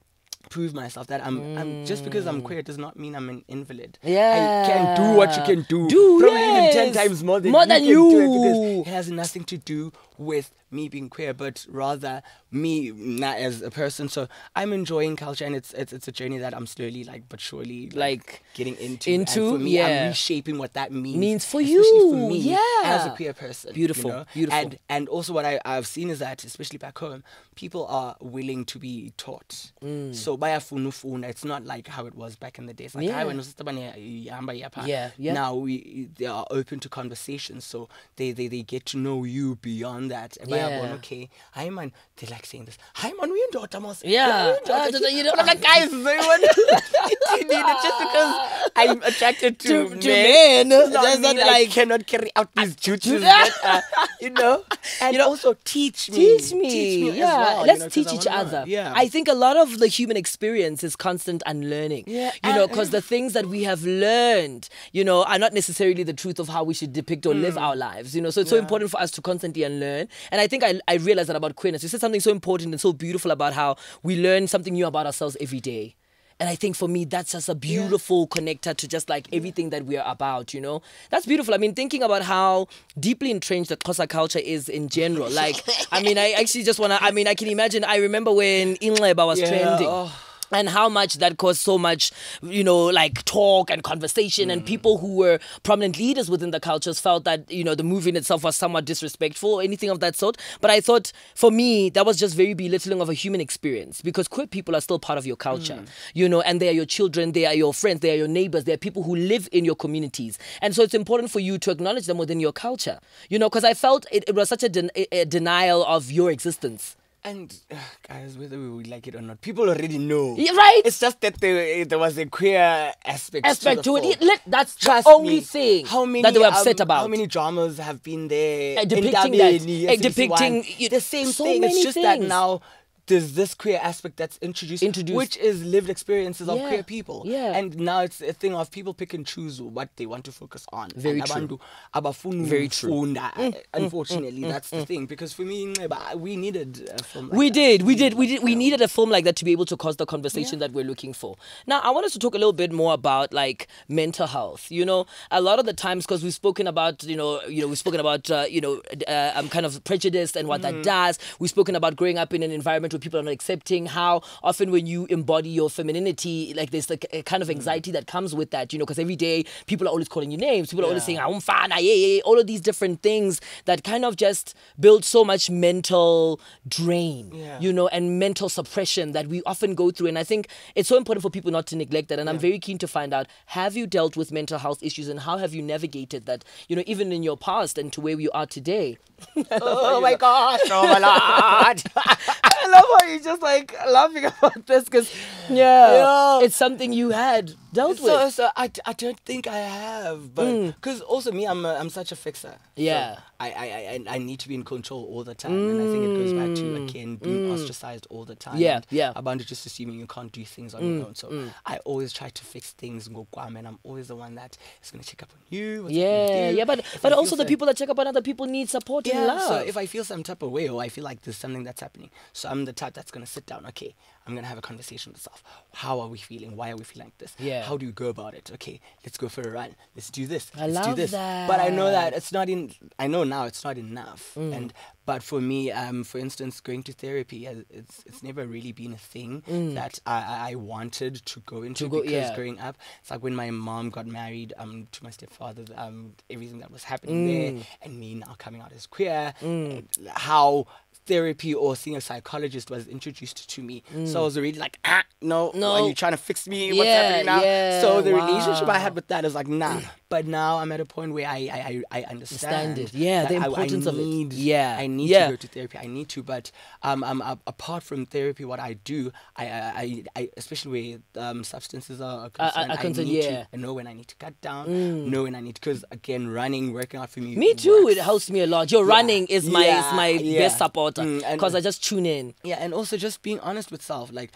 [0.50, 4.00] Prove myself that I'm, I'm just because I'm queer does not mean I'm an invalid.
[4.02, 5.88] Yeah, I can do what you can do.
[5.88, 8.10] Do, probably even ten times more than More you than it you.
[8.10, 13.62] because it has nothing to do with me being queer, but rather me not as
[13.62, 14.08] a person.
[14.10, 17.40] So I'm enjoying culture, and it's it's, it's a journey that I'm slowly, like, but
[17.42, 19.12] surely, Like, getting into.
[19.12, 19.88] into, and for me, yeah.
[20.04, 21.18] I'm reshaping what that means.
[21.18, 23.74] Means for you, for me, as a queer person.
[23.74, 24.26] Beautiful, you know?
[24.34, 24.60] beautiful.
[24.60, 27.24] And and also what I I've seen is that, especially back home,
[27.56, 29.72] people are willing to be taught.
[29.84, 30.16] Mm.
[30.16, 31.28] So bayafuna ufunda.
[31.30, 32.96] It's not like how it was back in the days.
[32.96, 33.18] Like, Yeah.
[33.24, 33.82] "Hayi, wena usister bani
[34.28, 35.34] ihamba iyapha." Yeah, yeah.
[35.34, 39.56] Now we they are open to conversations, so they they, they get to know you
[39.62, 40.38] beyond that.
[40.38, 40.70] And Yeah.
[40.70, 42.78] bayabona, okay, hi man, they like saying this.
[42.96, 44.04] Hi man, we uyindoda mos.
[44.04, 44.56] Yeah.
[44.70, 46.44] Ah, ke." you know- But like, guys, so want
[47.38, 48.32] you need it just because
[48.76, 50.68] I'm attracted to, To- to men.
[50.68, 53.22] men, does not not I cannot carry out these duties.
[53.22, 53.82] that, uh,
[54.22, 54.64] you know,
[55.02, 56.16] and You know, also teach me.
[56.38, 58.64] teach me, Teach me as yeah well, let's know, 'cause teach each other.
[58.68, 62.68] Yeah, i think a lot of the human experience is constant unlearning Yeah, you know
[62.68, 66.48] because the things that we have learned you know are not necessarily the truth of
[66.50, 68.68] how we should depict or live our lives you know so it's so Mm.
[68.70, 71.82] Important for us to constantly unlearn and i think i, I realized that about queerness
[71.82, 75.06] you said something so important and so beautiful about how we learn something new about
[75.06, 75.96] ourselves every day
[76.40, 79.86] and I think for me, that's just a beautiful connector to just like everything that
[79.86, 80.82] we are about, you know?
[81.10, 81.54] That's beautiful.
[81.54, 82.68] I mean, thinking about how
[83.00, 85.30] deeply entrenched the Xhosa culture is in general.
[85.40, 85.56] Like,
[85.92, 88.76] I mean, I actually just want to, I mean, I can imagine, I remember when
[88.78, 89.88] Inxeba was Yeah, trending.
[89.90, 90.12] oh.
[90.52, 94.54] And how much that caused so much, you know, like talk and conversation, Mm.
[94.54, 98.10] and people who were prominent leaders within the cultures felt that, you know, the movie
[98.10, 100.38] in itself was somewhat disrespectful or anything of that sort.
[100.62, 104.28] But I thought for me, that was just very belittling of a human experience because
[104.28, 105.88] queer people are still part of your culture, Mm.
[106.14, 108.64] you know, and they are your children, they are your friends, they are your neighbors,
[108.64, 110.38] they are people who live in your communities.
[110.62, 113.64] And so it's important for you to acknowledge them within your culture, you know, because
[113.64, 116.96] I felt it, it was such a, den- a- a denial of your existence.
[117.22, 117.76] And uh,
[118.08, 120.36] guys, whether we would like it or not, people already know.
[120.38, 120.82] Yeah, right?
[120.86, 123.46] It's just that there, there was a queer aspect.
[123.46, 124.22] Aspect to, to the it.
[124.22, 125.40] It- let- that's Trust the only me.
[125.42, 127.02] thing how many, that they were upset um, about.
[127.02, 129.54] How many dramas have been there Uh, depicting that.
[129.62, 131.64] Uh, depicting, the same so thing.
[131.64, 132.62] It's just that now
[133.10, 135.18] there's this queer aspect that's introduced, Introduced.
[135.18, 137.24] which is lived experiences of queer people.
[137.26, 137.58] Yeah.
[137.58, 140.66] And now it's a thing of people pick and choose what they want to focus
[140.72, 140.90] on.
[140.96, 141.60] Very And true.
[141.94, 142.90] abantu Very true.
[142.92, 143.64] Mm, ukufunda.
[143.74, 145.06] Unfortunately, that's the thing.
[145.06, 145.74] Because for me,
[146.16, 147.54] we needed a film like we that.
[147.56, 148.44] did, we did, we did.
[148.44, 150.86] We needed a film like that to be able to cause the conversation that we're
[150.86, 151.36] looking for.
[151.68, 154.72] Now, I want us to talk a little bit more about like mental health.
[154.72, 157.68] You know, a lot of the times because we've spoken about, you know, you know,
[157.68, 161.18] we've spoken about, uh, you know, uh, um, kind of prejudice and what that does.
[161.40, 163.86] We've spoken about growing up in an environment where people are not accepting.
[163.86, 167.56] How often when you embody your femininity, like there's like a kind of mm.
[167.56, 168.74] anxiety that comes with that.
[168.74, 170.70] You know, because every day people are always calling you names.
[170.70, 171.28] People are always saying, Yeah.
[171.28, 174.54] "I'm fine," ah, yeah, yeah, yeah," all of these different things that kind of just
[174.80, 177.60] build so much mental drain, Yeah.
[177.60, 180.08] you know, and mental suppression that we often go through.
[180.08, 182.20] And I think it's so important for people not to neglect that.
[182.20, 185.22] And I'm very keen to find out have you dealt with mental health issues and
[185.22, 188.32] how have you navigated that, you know, even in your past and to where you
[188.32, 188.98] are today?
[189.52, 191.84] Oh, oh my gosh, oh my lord.
[191.96, 195.14] I love how you're just like laughing about this because
[195.50, 195.94] Yeah.
[196.40, 196.40] Yeah.
[196.46, 198.34] It's something you had dealt so, with.
[198.34, 202.12] so I, I don't think I have, but because also me, I'm a, I'm such
[202.12, 202.56] a fixer.
[202.76, 202.86] So Mm.
[202.86, 203.20] Yeah.
[203.42, 206.04] I, I, I, I need to be in control all the time, and I think
[206.04, 208.56] it goes back to again being ostracized all the time.
[208.58, 208.60] Mm.
[208.60, 209.14] Yeah, yeah.
[209.16, 211.16] About just assuming you can't do things on your own.
[211.16, 214.92] So I always try to fix things, ngokwami, and I'm always the one that is
[214.92, 215.84] gonna check up on you.
[215.84, 218.22] what's Yeah, yeah, but If but feel also the people that check up on other
[218.22, 219.42] people need support and yeah, love.
[219.42, 221.80] so if I feel some type of way or I feel like there's something that's
[221.80, 223.66] happening, so I'm the type that's gonna sit down.
[223.68, 223.96] Okay,
[224.28, 225.44] I'm gonna have a conversation with myself.
[225.74, 226.56] How are we feeling?
[226.56, 227.36] Why are we feeling like this?
[227.40, 227.64] Yeah.
[227.64, 228.52] How do you go about it?
[228.54, 229.76] Okay, let's go for a run.
[229.96, 230.52] Let's do this.
[230.56, 231.12] I let's do love this.
[231.12, 232.18] But I know that that.
[232.18, 232.72] it's not in.
[233.00, 234.34] I know now it's not enough.
[234.36, 234.54] Mm.
[234.56, 234.74] And
[235.06, 238.94] but for me, um, for instance, going to therapy, uh, it's it's never really been
[238.94, 239.42] a thing
[239.76, 241.90] that I, I- wanted to go into Mm.
[241.92, 242.36] go- because yeah.
[242.36, 246.60] growing up, it's like when my mom got married um to my stepfather, um everything
[246.60, 247.66] that was happening there, Mm.
[247.82, 250.68] and me now coming out as queer, and how
[251.14, 253.84] therapy or seeing a psychologist was introduced to me.
[254.06, 255.90] So I was already like, ah, no, no, are Mm.
[255.90, 256.72] You trying to fix me?
[256.74, 257.42] What's Yeah, happening now?
[257.42, 259.82] yeah, so the relationship I had with that is like, nah.
[260.16, 262.94] But now I'm at a point where I I, I, understand Understand it.
[262.94, 264.34] Yeah, the that I- I importance of it.
[264.34, 265.26] Yeah, I need yeah.
[265.28, 265.78] to go to therapy.
[265.86, 266.46] I need to, but
[266.88, 267.20] um, um,
[267.54, 269.46] apart from therapy, what I do, I,
[269.84, 270.72] I, I, especially
[271.16, 273.42] where um, substances are concerned, I concerned, need yeah.
[273.44, 273.52] Mm.
[273.52, 274.64] to know when I need to cut down,
[275.12, 277.36] know when I need because again, running, working out for me.
[277.36, 277.86] Me too.
[277.86, 277.98] works.
[277.98, 278.72] It helps me a lot.
[278.72, 280.58] Your running is my is my best
[281.04, 282.34] supporter Mm, because I just tune in.
[282.44, 284.12] Yeah, and also just being honest with self.
[284.12, 284.32] Like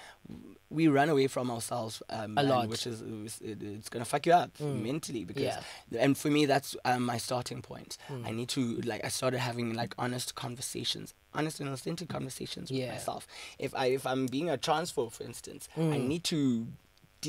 [0.69, 2.67] we run away from ourselves um, A lot.
[2.67, 3.03] which is
[3.41, 5.43] it's gonna fuck you up mentally because.
[5.43, 5.61] Yeah.
[5.99, 7.97] And for me, that's um, my starting point.
[8.09, 8.27] Mm.
[8.27, 12.87] I need to like I started having like honest conversations, honest and authentic conversations with
[12.89, 13.27] myself.
[13.59, 16.67] If I if I'm being a transphobe, for instance, I need to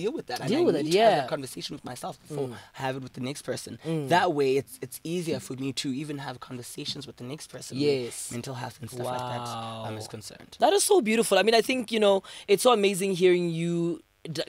[0.01, 0.39] deal with that.
[0.41, 0.53] and Mm.
[0.55, 1.17] Deal I with it, need to have yeah.
[1.19, 1.23] Mm.
[1.23, 3.73] that conversation with myself before I have it with the next person.
[4.17, 7.73] That way, it's it's easier for me to even have conversations with the next person.
[7.89, 8.15] Yes.
[8.37, 9.41] mental health and stuff like that
[9.87, 10.07] I'm Wow.
[10.17, 10.53] concerned.
[10.65, 11.35] That is so beautiful.
[11.41, 12.17] I mean, I think, you know,
[12.53, 13.73] it's so amazing hearing you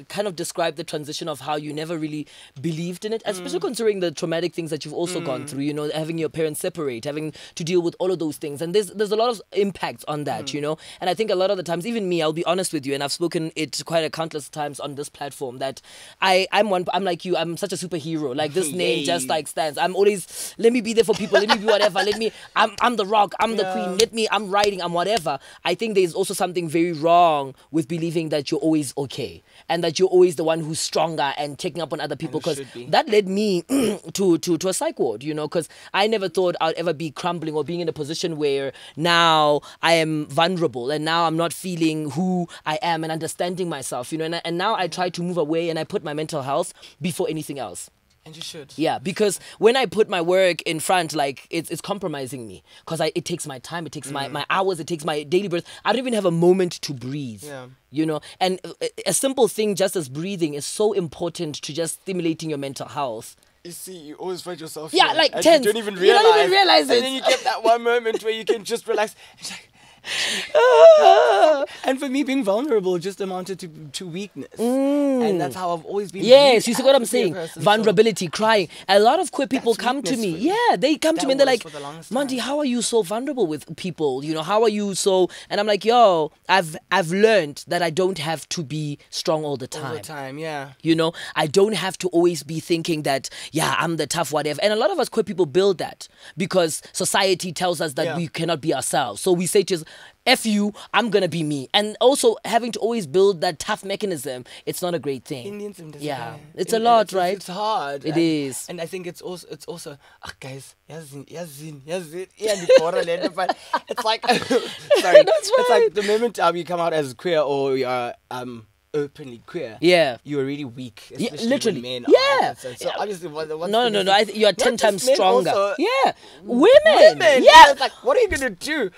[0.07, 2.27] kind of describe the transition of how you never really
[2.61, 5.89] believed in it, especially considering the traumatic things that you've also gone through, you know,
[5.93, 8.61] having your parents separate, having to deal with all of those things.
[8.61, 10.77] And there's there's a lot of impacts on that, you know.
[11.01, 12.93] And I think a lot of the times, even me, I'll be honest with you,
[12.93, 15.81] and I've spoken it quite a countless times on this platform that
[16.21, 18.35] I, I'm one I'm like you, I'm such a superhero.
[18.35, 19.77] Like this name just like stands.
[19.77, 22.71] I'm always let me be there for people, let me be whatever, let me I'm
[22.81, 25.39] I'm the rock, I'm the queen, let me I'm writing, I'm whatever.
[25.63, 29.99] I think there's also something very wrong with believing that you're always okay and that
[29.99, 32.85] you're always the one who's stronger and taking up on other people because be.
[32.87, 33.61] that led me
[34.13, 37.11] to to to a psych ward, you know, because I never thought I'd ever be
[37.11, 41.53] crumbling or being in a position where now I am vulnerable and now I'm not
[41.53, 45.09] feeling who I am and understanding myself, you know, and, I- and now I try
[45.09, 47.89] to move away and I put my mental health before anything else.
[48.25, 48.73] And you should.
[48.75, 52.99] Yeah, because when I put my work in front, like it's it's compromising me because
[52.99, 54.13] it takes my time, it takes Mm.
[54.13, 55.63] my, my hours, it takes my daily breath.
[55.85, 57.43] I don't even have a moment to breathe.
[57.43, 57.67] Yeah.
[57.91, 62.01] You know, and a, a simple thing just as breathing is so important to just
[62.01, 63.35] stimulating your mental health.
[63.63, 64.93] You see, you always find yourself.
[64.93, 65.65] Yeah, here, like and tense.
[65.65, 66.23] You don't even You realize.
[66.23, 66.95] don't even realize it.
[66.97, 69.15] And then you get that one moment where you can just relax.
[69.39, 69.69] It's like-
[71.83, 76.11] and for me, being vulnerable just amounted to to weakness, and that's how I've always
[76.11, 76.23] been.
[76.23, 76.27] Mm.
[76.27, 77.33] Yes, you see what I'm saying?
[77.33, 78.67] person, so- Vulnerability, crying.
[78.87, 80.29] A lot of queer people come to me.
[80.29, 83.47] Yeah, they come to me and they're like, the Mandy, how are you so vulnerable
[83.47, 84.23] with people?
[84.23, 85.29] You know, how are you so?
[85.49, 89.57] And I'm like, yo, I've I've learned that I don't have to be strong all
[89.57, 89.85] the time.
[89.85, 90.37] all the time.
[90.37, 90.71] Yeah.
[90.81, 94.59] You know, I don't have to always be thinking that, yeah, I'm the tough whatever.
[94.61, 98.17] And a lot of us queer people build that because society tells us that Yeah.
[98.17, 99.21] we cannot be ourselves.
[99.21, 99.83] So we say to us,
[100.25, 101.69] F you, I'm gonna be me.
[101.73, 105.45] And also having to always build that tough mechanism, it's not a great thing.
[105.45, 107.35] Indians Yeah, it's a lot, it's, right?
[107.35, 108.05] It's hard.
[108.05, 108.65] It and, is.
[108.67, 113.35] and I think it's also it's also ah guys, yazin, yazin, yazin, iyandibhora le nto,
[113.35, 113.55] but
[113.87, 114.49] it's like sorry,
[115.23, 118.65] That's it's like the moment um, you come out as queer or you are um
[118.95, 120.17] openly queer, Yeah.
[120.23, 121.11] you're really weak.
[121.15, 121.81] Yeah, literally.
[121.81, 122.51] men Yeah.
[122.51, 122.55] Are.
[122.55, 124.11] So, so obviously, what, what's No, the no, no.
[124.13, 125.75] I th- you are 10 times stronger.
[125.77, 126.13] yeah.
[126.43, 126.69] Women.
[126.85, 127.43] women.
[127.43, 127.71] Yeah.
[127.71, 128.89] It's like, what are you gonna do?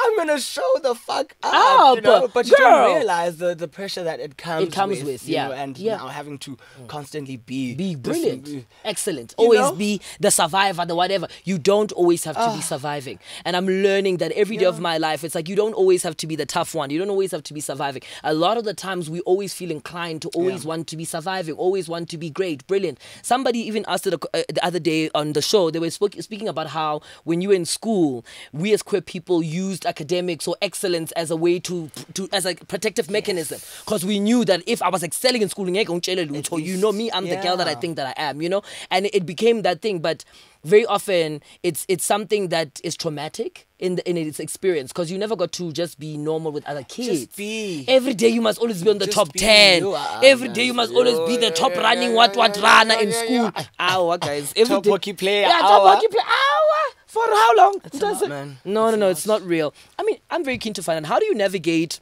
[0.00, 2.28] I'm gonna show the fuck up, Up, you know?
[2.32, 2.68] But you girl.
[2.88, 4.68] don't realize the, the pressure that it comes.
[4.68, 5.48] It comes with, with, you yeah.
[5.48, 5.96] know, and Yeah.
[5.96, 6.56] now having to
[6.86, 8.66] constantly be Be this- brilliant.
[8.84, 9.34] Excellent.
[9.36, 9.72] Always know?
[9.72, 11.26] be the survivor, the whatever.
[11.44, 13.18] You don't always have to be surviving.
[13.44, 16.16] And I'm learning that every day of my life, it's like you don't always have
[16.18, 16.90] to be the tough one.
[16.90, 18.02] You don't always have to be surviving.
[18.24, 20.68] A lot of the times, we always feel inclined to always Yeah.
[20.68, 22.98] want to be surviving, always want to be great, brilliant.
[23.22, 26.48] Somebody even asked it uh, the other day on the show, they were spoke, speaking
[26.48, 31.10] about how when you were in school, we as queer people used academics or excellence
[31.12, 33.58] as a way to, to as a protective mechanism.
[33.84, 36.62] Because we knew that if I was excelling in school, ngeke ungitshele lutho.
[36.62, 38.62] you know me, I'm the girl that I think that I am, you know?
[38.90, 40.00] And it became that thing.
[40.00, 40.24] But
[40.64, 45.16] very often it's it's something that is traumatic in the, in its experience because you
[45.16, 47.20] never got to just be normal with other kids.
[47.26, 47.84] Just be.
[47.86, 49.82] Every day you must always be on the Just top 10.
[49.82, 50.98] you are, Every day you must guys.
[51.06, 53.22] always be the top yeah, running yeah, what yeah, what yeah, runner yeah, in yeah,
[53.24, 53.52] school.
[53.56, 53.64] yeah.
[53.78, 54.52] Our guys.
[54.56, 55.88] Every Top day- hockey player, Yeah, top hour.
[55.94, 56.24] hockey player.
[56.26, 56.94] Hour.
[57.08, 57.80] For how long?
[57.84, 58.58] a Does it- man.
[58.64, 59.08] No, It's no, no.
[59.08, 59.72] It's not real.
[59.98, 62.00] I mean, I'm very keen to find out how do you navigate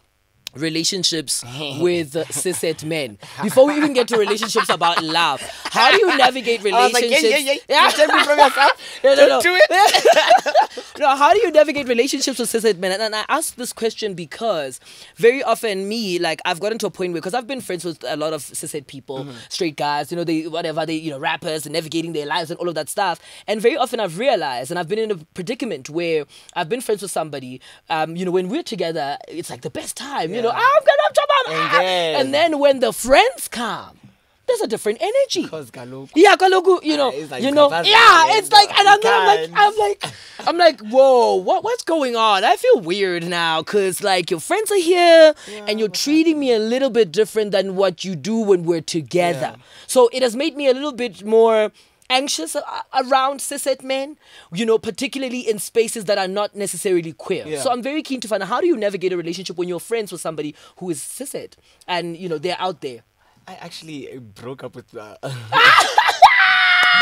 [0.56, 1.44] relationships
[1.80, 5.40] with uh, cishet men before we even get to relationships about love
[5.70, 8.06] how do you navigate I was like, yeah, relationships yeah, yeah.
[8.06, 8.72] You me from yourself.
[9.04, 9.40] no, no, no.
[9.40, 10.98] Don't it.
[10.98, 12.92] no, how do you navigate relationships with cishet men?
[12.92, 14.80] And, and I ask this question because
[15.16, 18.02] very often me, like I've gotten to a point where, because I've been friends with
[18.06, 19.36] a lot of cishet people, Mm-hmm.
[19.48, 22.58] straight guys, you know, they whatever they, you know, rappers and navigating their lives and
[22.60, 23.18] all of that stuff.
[23.46, 27.02] And very often I've realized, and I've been in a predicament where I've been friends
[27.02, 30.45] with somebody, um, you know, when we're together, it's like the best time, you know,
[30.48, 30.54] Yeah.
[30.54, 31.78] I'm gonna jump And ah.
[31.78, 33.98] then- and then when the friends come.
[34.46, 35.42] There's a different energy.
[35.42, 35.72] Because
[36.14, 39.00] Yeah, kaloku, you know, Ah, it's like you know, yeah, yeah, it's like, and I'm,
[39.04, 39.50] I'm like.
[39.52, 40.04] I'm like,
[40.46, 42.44] I'm like, whoa, what, what's going on?
[42.44, 45.34] I feel weird now, cause like your friends are here,
[45.66, 49.54] and you're treating me a little bit different than what you do when we're together.
[49.56, 49.62] Yeah.
[49.88, 51.72] So it has made me a little bit more
[52.10, 52.56] anxious
[52.94, 54.16] around cishet men,
[54.52, 57.46] you know, particularly in spaces that are not necessarily queer.
[57.46, 57.60] Yeah.
[57.60, 59.80] So I'm very keen to find out how do you navigate a relationship when you're
[59.80, 61.54] friends with somebody who is cishet,
[61.86, 63.00] and you know they're out there.
[63.48, 64.96] I actually uh, broke up with.
[64.96, 65.16] Uh,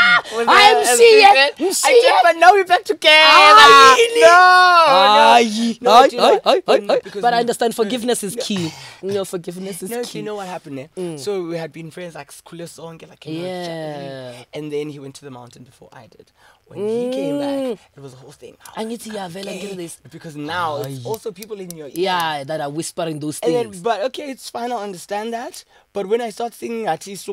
[0.35, 1.53] I'm it.
[1.59, 3.09] I'm I did, but now we're back together.
[3.11, 4.21] Ah, really?
[4.21, 4.27] No,
[4.87, 5.91] Aye, no.
[5.93, 7.19] aye, No, do you know aye, aye, aye, aye.
[7.21, 8.71] But I understand forgiveness is key.
[9.01, 10.19] No, forgiveness is No, key.
[10.19, 11.17] you know what happened there?
[11.17, 14.43] So we had been friends like Skule Song, like Yeah.
[14.53, 16.31] and then he went to the mountain before I did.
[16.67, 18.57] When he came back, it was a whole thing.
[18.75, 19.67] I need to yeah, vele okay.
[19.69, 20.89] ngeke this- because now Aye.
[20.89, 21.93] it's also people in your ear.
[21.95, 23.75] Yeah, that are whispering those And things.
[23.75, 24.71] then, but okay, it's fine.
[24.71, 25.63] I understand that.
[25.93, 27.29] But when I start thinking at least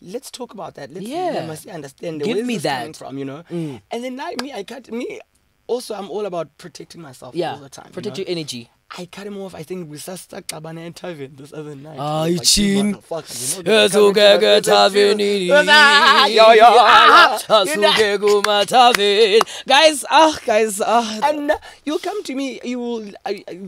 [0.00, 0.92] let's talk about that.
[0.92, 1.30] Let's Yeah.
[1.46, 2.78] let me understand Give where's me that.
[2.80, 3.44] coming from, you know.
[3.50, 3.80] Mm.
[3.90, 5.20] And then I, me, I cut me.
[5.66, 7.86] Also, I'm all about protecting myself yeah, all the time.
[7.86, 8.22] you protect know?
[8.24, 8.68] your energy.
[8.96, 9.54] I cut him off.
[9.54, 11.96] I think we just stuck Kabana and Tavin this other night.
[11.98, 12.94] Ah, you chin.
[12.94, 15.42] motherfucker, you know, Yes, coming okay, to good us, having it's it.
[15.42, 15.52] you.
[15.54, 17.38] Ah, yo, yo, know.
[17.48, 19.40] Asuke kumathaveni.
[19.66, 21.20] Guys, ah, guys, ah.
[21.24, 23.10] And uh, you come to me, you will.
[23.26, 23.60] I, I,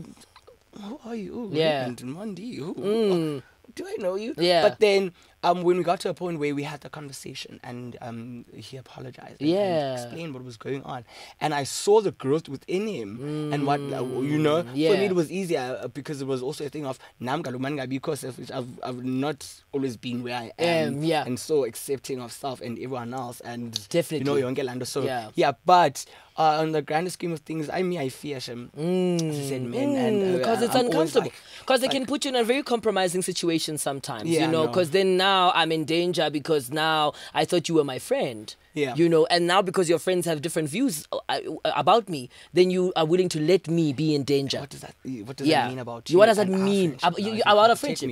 [0.81, 1.49] who are you?
[1.51, 1.85] Yeah.
[1.85, 2.73] And Mondi, who?
[2.75, 3.43] Mm.
[3.75, 4.33] Do I know you?
[4.37, 4.61] Yeah.
[4.63, 5.11] But then,
[5.47, 8.77] um, when we got to a point where we had the conversation and um, he
[8.77, 9.63] apologized and, Yeah.
[9.63, 11.05] and explained what was going on,
[11.41, 13.09] and I saw the growth within him
[13.53, 14.63] and what uh, you know.
[14.63, 17.43] For Mm, me, it was easier uh, because it was also a thing of nam
[17.43, 19.39] galumanga because of which I've I've not
[19.71, 20.95] always been where I am.
[20.95, 21.23] Um, yeah.
[21.25, 24.19] And so accepting of self and everyone else and Definitely.
[24.19, 24.85] you know yonke lando.
[24.85, 25.29] So Yeah.
[25.35, 26.05] yeah, but
[26.37, 28.69] uh, on the grand scheme of things, I mean, I fear him.
[28.75, 31.25] As I said, uh, because Mm, it's I'm uncomfortable.
[31.27, 34.47] like- Because they like- can put you in a very compromising situation sometimes, Yeah, you
[34.51, 34.61] know.
[34.63, 34.67] no.
[34.67, 38.53] Because then now I'm in danger because now I thought you were my friend.
[38.77, 38.93] Yeah.
[38.95, 41.39] You know, and now because your friends have different views uh, uh,
[41.83, 44.59] about me, then you are willing to let me be in danger.
[44.59, 44.93] What does that?
[45.25, 45.63] What does Yeah.
[45.63, 46.89] that mean about You- what does that mean?
[46.97, 48.09] friendship Ab- you- about our friendship?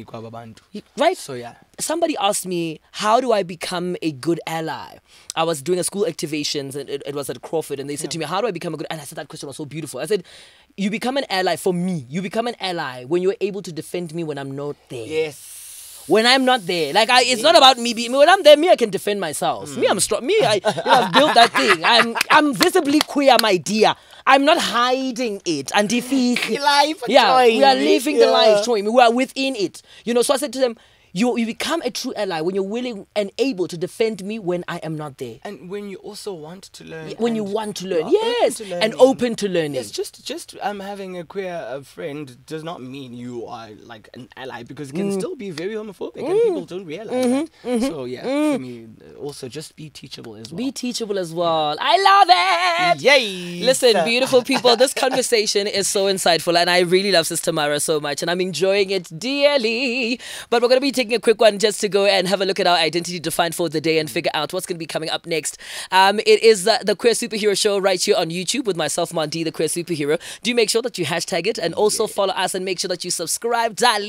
[0.97, 1.17] Right?
[1.17, 1.55] So yeah.
[1.79, 4.91] somebody asked me how do i become a good ally
[5.35, 8.09] i was doing a school activations and it, it was at crawford and they said
[8.11, 9.65] to me how do i become a good and i said that question was so
[9.65, 10.23] beautiful i said
[10.77, 14.15] you become an ally for me you become an ally when you're able to defend
[14.15, 15.35] me when i'm not there Yes.
[16.07, 16.93] When I'm not there.
[16.93, 18.11] Like I, it's not about me being.
[18.11, 19.75] When I'm there, me I can defend myself.
[19.77, 20.25] Me I'm strong.
[20.25, 21.83] Me I, you know, I've built that thing.
[21.83, 23.95] I'm I'm visibly queer, my dear.
[24.27, 25.71] I'm not hiding it.
[25.75, 28.65] And if he, Life, yeah, we are living the life.
[28.65, 29.81] Showing me we are within it.
[30.03, 30.21] You know.
[30.21, 30.77] So I said to them.
[31.17, 34.65] You you become a true ally when you're willing and able to defend me when
[34.67, 35.37] I am not there.
[35.47, 38.93] And when you also want to learn, When you want to learn, yes, to and
[38.99, 39.75] open to learning.
[39.75, 44.09] Yes, just just um having a queer uh, friend does not mean you are like
[44.13, 45.17] an ally because it can Mm.
[45.19, 47.25] still be very homophobic and people don't realize
[47.63, 47.81] that.
[47.87, 50.59] So yeah, for me, uh, also just be teachable as well.
[50.59, 50.65] Mm-hmm.
[50.67, 51.77] Be teachable as well.
[51.79, 52.27] I love
[52.97, 53.01] it.
[53.07, 53.63] Yay!
[53.63, 58.01] Listen, beautiful people, this conversation is so insightful, and I really love Sis Tamera so
[58.01, 60.19] much, and I'm enjoying it dearly.
[60.49, 62.45] But we're going to be taking a quick one just to go and have a
[62.45, 64.85] look at our identity defined for the day and figure out what's going to be
[64.85, 65.57] coming up next.
[65.91, 69.43] Um, it is uh, the Queer Superhero Show right here on YouTube with myself, Mondi,
[69.43, 70.19] the Queer Superhero.
[70.43, 73.03] Do make sure that you hashtag it and also follow us and make sure that
[73.03, 74.05] you subscribe, darling.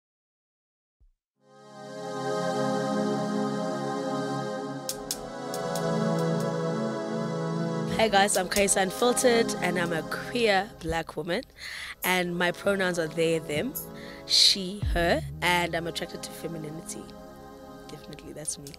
[8.06, 11.42] Hey guys, I'm Kaisa Unfiltered and I'm a queer black woman
[12.04, 13.74] and my pronouns are they, them,
[14.28, 17.02] she, her, and I'm attracted to femininity.
[17.88, 18.74] Definitely, that's me.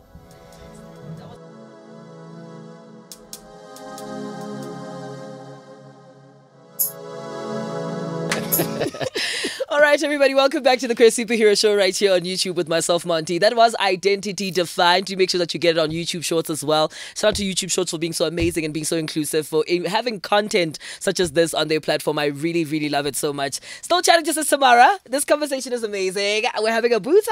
[9.69, 12.69] All right, everybody, welcome back to the Queer Superhero Show right here on YouTube with
[12.69, 13.39] myself, Mondi.
[13.39, 15.07] That was Identity Defined.
[15.07, 16.91] Do make sure that you get it on YouTube Shorts as well.
[17.15, 20.21] Shout out to YouTube Shorts for being so amazing and being so inclusive, for having
[20.21, 22.19] content such as this on their platform.
[22.19, 23.61] I really, really love it so much.
[23.83, 24.97] Still chatting to Sister Tamera.
[25.05, 26.45] This conversation is amazing.
[26.59, 27.01] We're having a.
[27.01, 27.27] Buzagazi.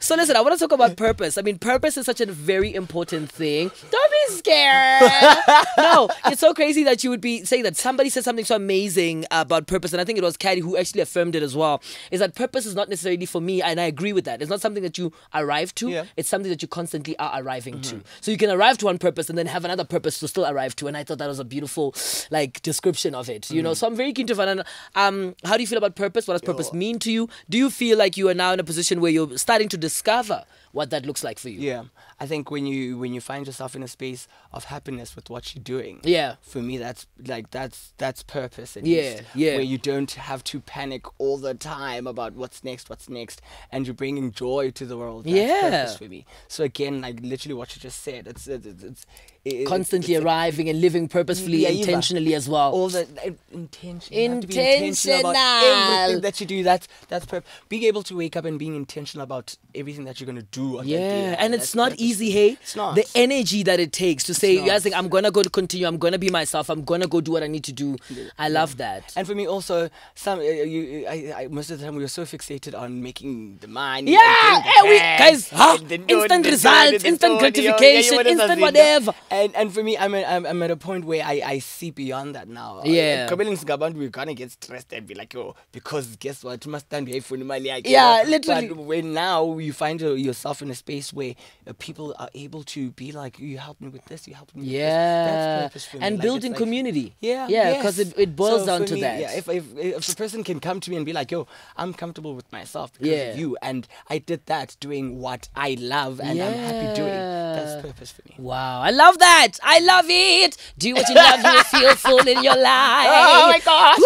[0.00, 1.38] so listen, I want to talk about purpose.
[1.38, 3.70] I mean, purpose is such a very important thing.
[3.90, 5.10] Don't be scared.
[5.78, 9.24] no, it's so crazy that you would be saying that somebody said something so amazing
[9.30, 11.82] about purpose, and I think it was Caddy who actually affirmed it as well.
[12.10, 14.40] Is that purpose is not necessarily for me, and I agree with that.
[14.42, 15.88] It's not something that you arrive to.
[15.88, 16.04] Yeah.
[16.16, 18.02] It's something that you constantly are arriving to.
[18.20, 20.76] So you can arrive to one purpose and then have another purpose to still arrive
[20.76, 20.86] to.
[20.86, 21.94] And I thought that was a beautiful,
[22.30, 23.50] like, description of it.
[23.50, 24.66] You know, so I'm very keen to find out.
[24.94, 26.26] Um, how do you feel about purpose?
[26.28, 27.28] What does purpose mean to you?
[27.48, 30.44] Do you feel like you are now in a position where you're starting to discover
[30.72, 31.60] what that looks like for you?
[31.60, 31.84] Yeah,
[32.20, 35.54] I think when you when you find yourself in a space of happiness with what
[35.54, 36.36] you're doing, Yeah.
[36.40, 38.76] for me that's like that's that's purpose.
[38.76, 39.54] At Yeah, least, yeah.
[39.54, 43.40] Where you don't have to panic all the time about what's next, what's next,
[43.72, 45.24] and you're bringing joy to the world.
[45.24, 45.60] That's Yeah.
[45.70, 46.26] purpose for me.
[46.48, 49.06] So again, like literally what you just said, it's it's it's, it's
[49.48, 52.72] it- Constantly arriving and living purposefully, Yeah, intentionally as well.
[52.72, 54.14] all the uh, intention.
[54.16, 56.62] You have to be intentional about everything that you do.
[56.62, 60.26] That's that's purp- being able to wake up and being intentional about everything that you're
[60.26, 60.78] gonna do.
[60.78, 61.22] On that day.
[61.30, 62.50] Yeah, and That's it's not easy, hey?
[62.62, 62.94] It's not.
[62.94, 64.64] The energy that it takes to say, not.
[64.64, 67.20] you guys think, I'm gonna go to continue, I'm gonna be myself, I'm gonna go
[67.20, 67.96] do what I need to do.
[68.38, 69.12] I love that.
[69.16, 72.08] And for me also, some uh, you, I, I, most of the time we were
[72.08, 74.12] so fixated on making the money.
[74.12, 75.78] Yeah, and eh, we- getting the cash, guys, huh?
[76.08, 79.14] Instant the results, the instant gratification, yeah, you know what instant whatever.
[79.38, 81.90] And and for me, I'm at, I'm, I'm at a point where I, I see
[81.90, 82.82] beyond that now.
[82.84, 83.28] Yeah.
[83.28, 86.64] Kabeli Ngabantu, we're gonna get stressed and be like, oh, because guess what?
[86.64, 87.70] You must stand here for the money.
[87.84, 88.68] Yeah, literally.
[88.68, 91.34] But when now you find yourself in a space where
[91.66, 94.62] uh, people are able to be like, you help me with this, you help me
[94.62, 94.78] with this.
[94.80, 96.02] Yeah, That's purpose for me.
[96.04, 97.14] and Like, building like- community.
[97.20, 98.08] yeah, yeah, because yes.
[98.08, 99.20] it, it boils So down to me, that.
[99.20, 101.46] Yeah, if, if if a person can come to me and be like, "Yo,
[101.76, 103.32] I'm comfortable with myself because Yeah.
[103.32, 107.82] of you," and I did that doing what I love and I'm happy doing, that's
[107.86, 108.34] purpose for me.
[108.38, 109.58] Wow, I love that.
[109.62, 110.56] I love it.
[110.78, 113.08] Do what you love, you will feel full in your life.
[113.30, 113.98] Oh my gosh!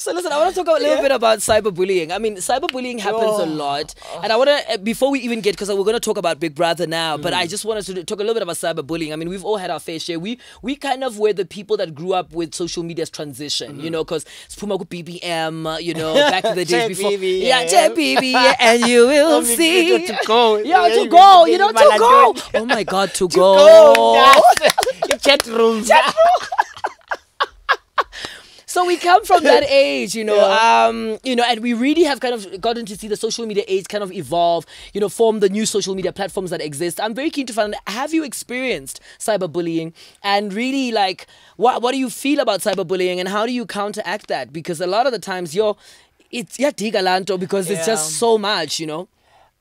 [0.02, 1.00] So listen, I want to talk a little Yeah.
[1.02, 2.10] bit about cyberbullying.
[2.10, 3.44] I mean, cyberbullying happens a Oh.
[3.44, 6.40] lot, and I want to before we even get because we're going to talk about
[6.40, 7.36] Big Brother now, but Mm.
[7.38, 9.12] I just wanted to talk a little bit about cyberbullying.
[9.12, 10.18] I mean, we've all had our fair share.
[10.18, 13.84] We we kind of were the people that grew up with social media's transition, Mm-hmm.
[13.84, 17.46] you know, because Spuma BBM, you know, back to the days before, BBM.
[17.46, 20.56] yeah, BBM, and you will see, to go.
[20.72, 22.34] yeah, to go, you know, to go.
[22.54, 23.94] Oh my God, to, To go.
[23.94, 24.42] go.
[25.08, 25.88] Your chat rooms.
[28.72, 30.87] So we come from that age, you know, Yeah.
[30.87, 33.64] um, you know, and we really have kind of gotten to see the social media
[33.68, 36.98] age kind of evolve, you know, form the new social media platforms that exist.
[36.98, 41.26] I'm very keen to find out, have you experienced cyberbullying and really like
[41.58, 44.54] what what do you feel about cyberbullying and how do you counteract that?
[44.54, 45.76] Because a lot of the times you're
[46.30, 49.06] it's yeah digalanto because it's just so much, you know.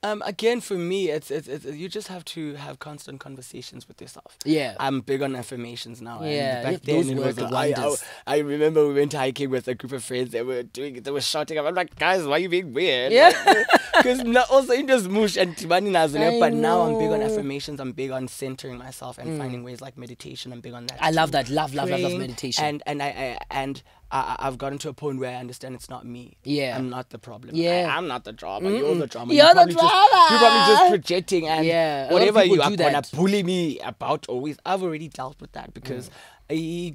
[0.04, 4.00] Um, again, for me, it's, it's, it's you just have to have constant conversations with
[4.00, 4.36] yourself.
[4.44, 4.74] Yeah.
[4.80, 6.20] I'm big on affirmations now.
[6.20, 7.94] and Yeah, back yeah, then it was like- I,
[8.26, 8.38] I.
[8.38, 10.32] Remember we went hiking with a group of friends.
[10.32, 11.56] They were doing, they were shouting.
[11.56, 13.12] I'm like, guys, why are you being weird?
[13.12, 13.64] Yeah.
[13.96, 17.78] Because also in this mush and Tibani Nazule, but now I'm big on affirmations.
[17.78, 20.52] I'm big on centering myself and finding ways like meditation.
[20.52, 20.98] I'm big on that.
[21.00, 21.48] I love that.
[21.48, 22.64] Love, love, love, love meditation.
[22.64, 23.82] And and I, I and.
[24.12, 26.36] I, I've gotten to a point where I understand it's not me.
[26.44, 26.76] Yeah.
[26.76, 27.56] I'm not the problem.
[27.56, 27.90] Yeah.
[27.90, 28.70] I, am not the drama.
[28.70, 29.32] You're the drama.
[29.32, 32.62] You're the probably Just, you're probably just projecting and Yeah, a lot of whatever you
[32.62, 36.41] are gonna bully me about always I've already dealt with that because a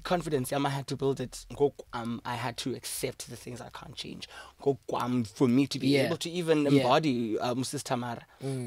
[0.03, 1.45] confidence um, I had to build it
[1.93, 4.27] um I had to accept the things I can't change
[4.93, 6.05] um for me to be Yeah.
[6.07, 6.69] able to even Yeah.
[6.69, 6.77] Mm.
[6.77, 8.21] embody um Tamera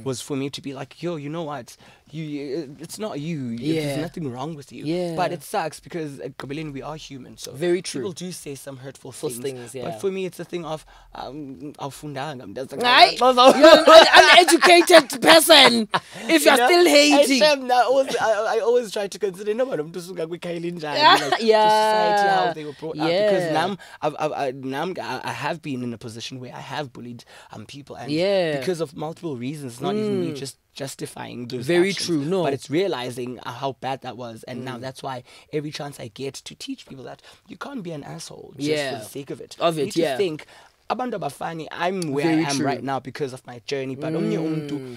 [0.05, 1.77] was for me to be like yo you know what
[2.11, 3.83] you it's not you Yeah.
[3.83, 5.15] there's nothing wrong with you Yeah.
[5.17, 8.01] but it sucks because at Gabelin we are human so Very true.
[8.01, 9.85] people do say some hurtful things, things, yeah.
[9.85, 15.89] but for me it's a thing of um mntazi- Hayi, you're an uneducated person
[16.29, 17.39] if you're You know, still hating.
[17.39, 21.15] shame, I always, I, I always try to consider nobody umuntu usuka kwikhaya elinjani Yeah,
[21.31, 21.69] like, the yeah.
[21.69, 23.31] society how they were brought up Yeah.
[23.31, 26.61] because now I've, I've, I, now I, I have been in a position where I
[26.61, 28.55] have bullied um people and Yeah.
[28.55, 28.61] Mm.
[28.61, 32.43] because of multiple reasons not even me just justifying those Very actions, true, no.
[32.45, 36.09] but it's realizing uh, how bad that was and now that's why every chance I
[36.09, 38.91] get to teach people that you can't be an asshole just Yeah.
[38.93, 40.17] for the sake of it Of you it, need to yeah.
[40.17, 40.47] think
[40.89, 42.65] abantu abafani I'm where Very I am true.
[42.67, 42.73] Mm.
[42.73, 44.97] right now because of my journey but omnye umuntu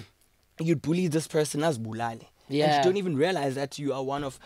[0.59, 2.77] you'd bully this person azibulale and Yeah.
[2.77, 4.39] you don't even realize that you are one of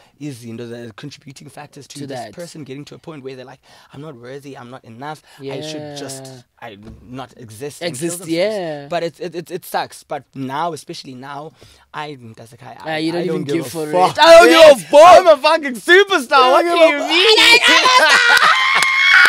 [0.53, 2.33] know the contributing factors to, To this that.
[2.33, 3.61] person getting to a point where they're like
[3.93, 6.67] i'm not worthy i'm not enough i should just Yeah.
[6.67, 8.87] i not exist Exist, yeah.
[8.89, 11.51] but it, it it it sucks but now especially now
[11.93, 13.91] i that's like i, I you don't I even give give a for it.
[13.91, 14.17] fuck.
[14.19, 17.59] I don't give a Yeah, i'm a fucking superstar what do you mean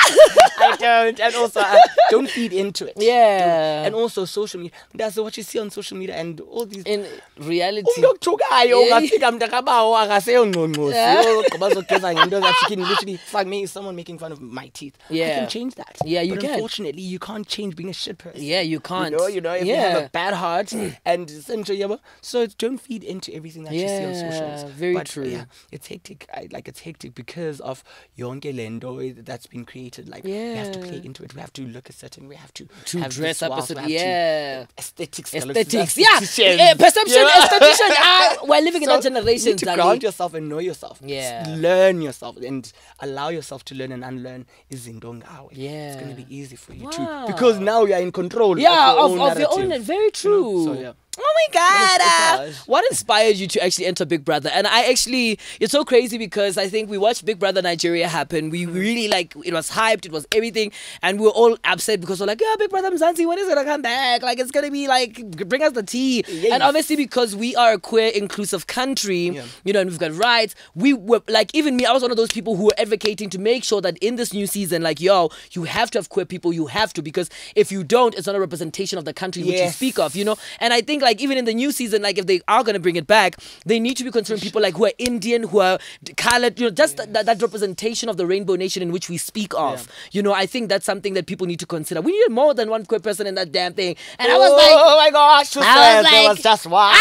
[0.72, 1.76] I don't, and also uh,
[2.10, 2.94] don't feed into it.
[2.96, 3.84] Yeah.
[3.86, 4.76] and also social media.
[4.94, 7.06] That's what you see on social media and all these In
[7.36, 8.96] reality, umuntu okuthukayo Yeah.
[8.98, 11.38] ungafika mntakabawo akaseyongqongqosi Yeah.
[11.38, 14.94] ogqiba azogeza ngento you can literally it's like me someone making fun of my teeth
[15.10, 15.34] I Yeah.
[15.38, 16.50] can change that Yeah, you but can.
[16.54, 19.10] unfortunately you can't change being a shit person yeah, you can't.
[19.12, 19.90] you know, you know, if you yeah.
[19.90, 20.72] have a bad heart
[21.04, 21.30] and
[21.68, 24.64] yeah, so don't feed into everything that you see on Yeah, socials.
[24.72, 25.24] very but, true.
[25.28, 26.26] Yeah, it's hectic.
[26.32, 27.82] I, like it's hectic because of
[28.18, 30.08] yonke lendo that's been created.
[30.08, 31.34] Like we have to play into it.
[31.34, 32.28] We have to look a certain.
[32.28, 34.66] We have to To have dress up a certain- to- yeah.
[34.78, 35.34] aesthetics.
[35.34, 36.20] Aesthetics, yeah,
[36.52, 37.30] yeah, perception, you know?
[37.30, 37.90] aesthetician.
[37.98, 39.74] Ah, we're living in that generation, You need to Dali.
[39.74, 41.00] ground yourself and know yourself.
[41.04, 41.44] Yeah.
[41.48, 42.70] Learn yourself and
[43.00, 44.46] allow yourself to learn and unlearn.
[44.70, 45.20] Is Izinto
[45.52, 46.90] Yeah, It's gonna be easy for you Wow.
[47.26, 48.58] too because now you are in control.
[48.58, 49.82] yeah, of of, your own of your own.
[49.82, 50.64] Very true.
[50.64, 50.92] So, yeah.
[51.20, 52.00] Oh my god!
[52.00, 52.68] Uh, but it's- it's hard.
[52.68, 54.50] what inspired you to actually enter Big Brother?
[54.52, 58.50] And I actually, it's so crazy because I think we watched Big Brother Nigeria happen.
[58.50, 58.74] We mm-hmm.
[58.74, 62.26] really like it was hyped, it was everything, and we were all upset because we're
[62.26, 64.22] like, yeah, Big Brother Mzansi, when is it gonna come back?
[64.22, 66.24] Like it's gonna be like bring us the tea.
[66.28, 66.52] Yes.
[66.52, 69.44] And obviously because we are a queer inclusive country, Yeah.
[69.64, 70.54] you know, and we've got rights.
[70.74, 73.38] We were like even me, I was one of those people who were advocating to
[73.38, 76.52] make sure that in this new season, like yo, you have to have queer people.
[76.52, 79.58] You have to because if you don't, it's not a representation of the country which
[79.60, 80.14] you speak of.
[80.14, 82.62] You know, and I think like even in the new season, like if they are
[82.62, 85.60] gonna bring it back, they need to be considering people like who are Indian, who
[85.60, 86.58] are d- colored.
[86.58, 89.88] You know, just that, that representation of the rainbow nation in which we speak of.
[90.12, 92.00] You know, I think that's something that people need to consider.
[92.00, 93.96] We need more than one queer person in that damn thing.
[94.18, 94.72] And I was like.
[94.72, 96.94] oh my gosh, who I said was there like- was just one?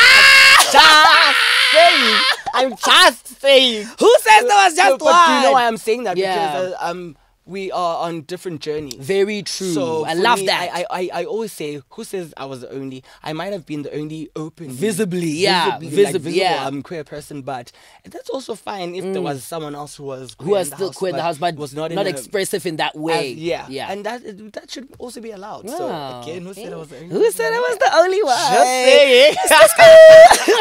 [0.71, 1.37] just
[1.73, 2.15] saying.
[2.53, 3.85] I'm just saying.
[3.99, 6.17] Who says there was just but, but you know why I'm saying that?
[6.17, 6.33] Yeah.
[6.51, 7.17] Because uh, um,
[7.47, 8.95] we are on different journeys.
[8.95, 9.71] Very true.
[9.71, 10.69] So I love me, that.
[10.73, 13.03] I, I, I- always say, who says I was the only?
[13.23, 16.63] I might have been the only open, Visibly, yeah, visibly, visibly, like, visible, yeah.
[16.63, 16.67] Mm.
[16.67, 17.41] um, queer person.
[17.41, 17.71] But
[18.05, 21.09] that's also fine if there was someone else who was who in still house, queer
[21.11, 23.31] in the house, but was not, not, expressive in that as- way.
[23.31, 23.91] yeah, yeah.
[23.91, 24.21] and that
[24.53, 25.65] that should also be allowed.
[25.65, 25.77] Wow.
[25.77, 27.09] So again, who said I was the only?
[27.09, 28.37] Who said I was the only one?
[28.37, 29.35] Just saying.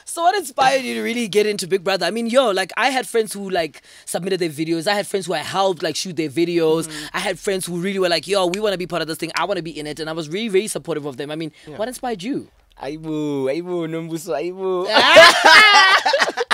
[0.10, 2.04] So what inspired you to really get into Big Brother?
[2.04, 4.88] I mean, yo, like I had friends who like submitted their videos.
[4.88, 6.88] I had friends who I helped like shoot their videos.
[6.88, 7.16] Mm-hmm.
[7.16, 9.18] I had friends who really were like, yo, we want to be part of this
[9.18, 9.30] thing.
[9.36, 11.30] I want to be in it, and I was really, really supportive of them.
[11.30, 12.48] I mean, what inspired you?
[12.82, 14.88] Aibu, aibu, nombuso, aibu.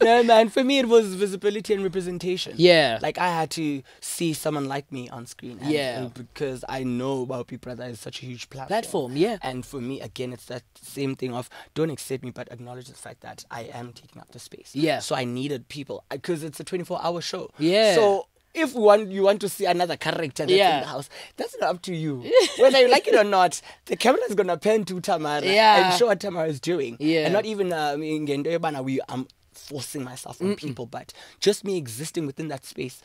[0.00, 0.48] no, man.
[0.48, 2.54] For me, it was visibility and representation.
[2.56, 2.98] Yeah.
[3.02, 5.58] Like I had to see someone like me on screen.
[5.60, 6.00] And, Yeah.
[6.02, 8.68] and because I know about Big Brother is such a huge platform.
[8.68, 9.38] Platform, yeah.
[9.42, 12.94] And for me, again, it's that same thing of don't accept me, but acknowledge the
[12.94, 14.70] fact that I am taking up the space.
[14.74, 15.00] Yeah.
[15.00, 17.50] So I needed people uh, because it's a 24-hour show.
[17.58, 17.94] Yeah.
[17.94, 18.26] So.
[18.54, 20.76] If one you want to see another character that's Yeah.
[20.78, 22.24] in the house, that's not up to you.
[22.58, 25.90] Whether you like it or not, the camera is gonna pan to Tamera Yeah.
[25.90, 26.96] and show what Tamera is doing.
[26.98, 27.24] Yeah.
[27.26, 29.28] And not even um, yobana we I'm
[29.58, 33.02] forcing myself on people, but just me existing within that space.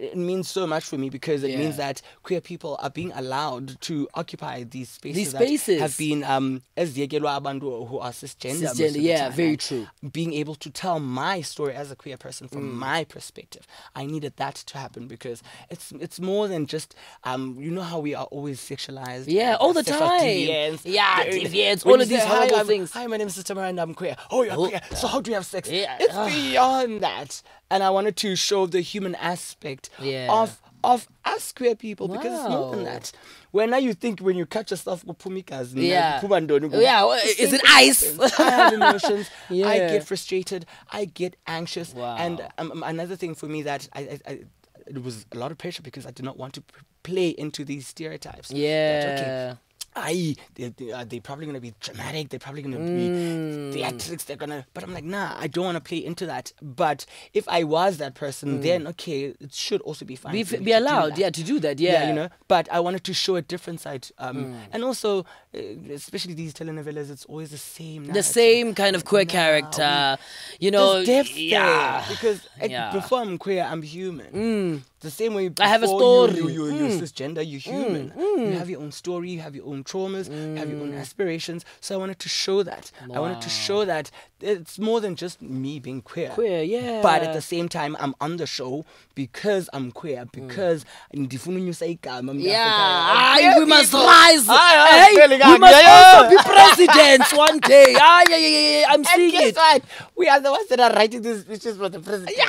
[0.00, 3.78] It means so much for me because it means that queer people are being allowed
[3.82, 5.80] to occupy these spaces, These that spaces.
[5.80, 8.68] have been um eziyekelwa abantu who are cisgender.
[8.70, 9.86] Cisgender, yeah, time, very true.
[10.12, 12.78] Being able to tell my story as a queer person from Mm.
[12.78, 16.94] my perspective, I needed that to happen because it's it's more than just
[17.24, 19.24] um you know how we are always sexualized.
[19.28, 20.20] Yeah, all the time.
[20.22, 23.58] deviance, Yeah, deviance, all of these "Hi, horrible I'm- things." Hi, my name is Sister
[23.60, 24.16] and I'm queer.
[24.30, 24.80] Oh, you're Oh, queer.
[24.96, 25.68] So how do you have sex?
[25.70, 27.42] Yeah, It's beyond that.
[27.72, 30.28] And I wanted to show the human aspect Yeah.
[30.30, 33.12] of of us queer people because it's more than that.
[33.50, 36.20] When now you think when you catch yourself kuphumikazi, Yeah.
[36.20, 38.18] kuphuma ntoni, kuba- Yeah, well, is it ice?
[38.38, 39.28] I have emotions.
[39.50, 39.68] yeah.
[39.68, 40.64] I get frustrated.
[40.90, 41.92] I get anxious.
[41.92, 42.48] And Wow.
[42.58, 44.40] um, um, another thing for me that I, I, I
[44.86, 46.62] it was a lot of pressure because I did not want to
[47.02, 48.50] play into these stereotypes.
[48.50, 49.00] Yeah.
[49.00, 49.54] That, okay, Yeah.
[49.96, 52.28] I they, they, uh, they're probably gonna be dramatic.
[52.28, 53.72] They're probably gonna Mm.
[53.72, 54.24] be theatrics.
[54.24, 56.52] They're gonna, but I'm like, nah, I don't want to play into that.
[56.62, 60.34] But if I was that person, then okay, it should also be fine.
[60.34, 60.50] Mm.
[60.50, 61.80] Be, be allowed, yeah, to do that.
[61.80, 62.08] Yeah.
[62.08, 62.28] you know.
[62.48, 64.54] But I wanted to show a different side, um, Mm.
[64.72, 65.20] and also,
[65.54, 65.58] uh,
[65.92, 68.04] especially these telenovelas, it's always the same.
[68.04, 70.18] the same kind of queer Nah, character.
[70.60, 72.00] You know, yeah.
[72.06, 72.92] there because it- Yeah.
[72.92, 74.84] before I'm queer, I'm human.
[75.00, 75.02] Mm.
[75.02, 76.52] The same way I have a before you- story.
[76.54, 77.00] You, you, you're Mm.
[77.00, 78.12] cisgender, you're human.
[78.18, 81.00] You have your own story, you have your own traumas, you have your own Mm.
[81.00, 81.64] aspirations.
[81.80, 82.90] So I wanted to show that.
[83.14, 84.10] I wanted to show that
[84.42, 86.30] it's more than just me being queer.
[86.30, 87.00] Queer, yeah.
[87.02, 88.84] But at the same time, I'm on the show
[89.14, 90.84] because I'm queer, because
[91.14, 92.40] ndifuna unyusa igama, Mm.
[92.40, 94.48] Yeah, aye, Queer we must rise.
[94.48, 96.20] Aye, aye, hey, we I'm- must yeah, yeah.
[96.20, 97.94] also be presidents one day.
[97.98, 98.86] Ah, yeah, yeah, yeah, yeah.
[98.88, 99.56] I'm And seeing guess it.
[99.56, 99.82] what?
[100.16, 102.36] We are the ones that are writing these speeches for the president.
[102.36, 102.44] Yeah!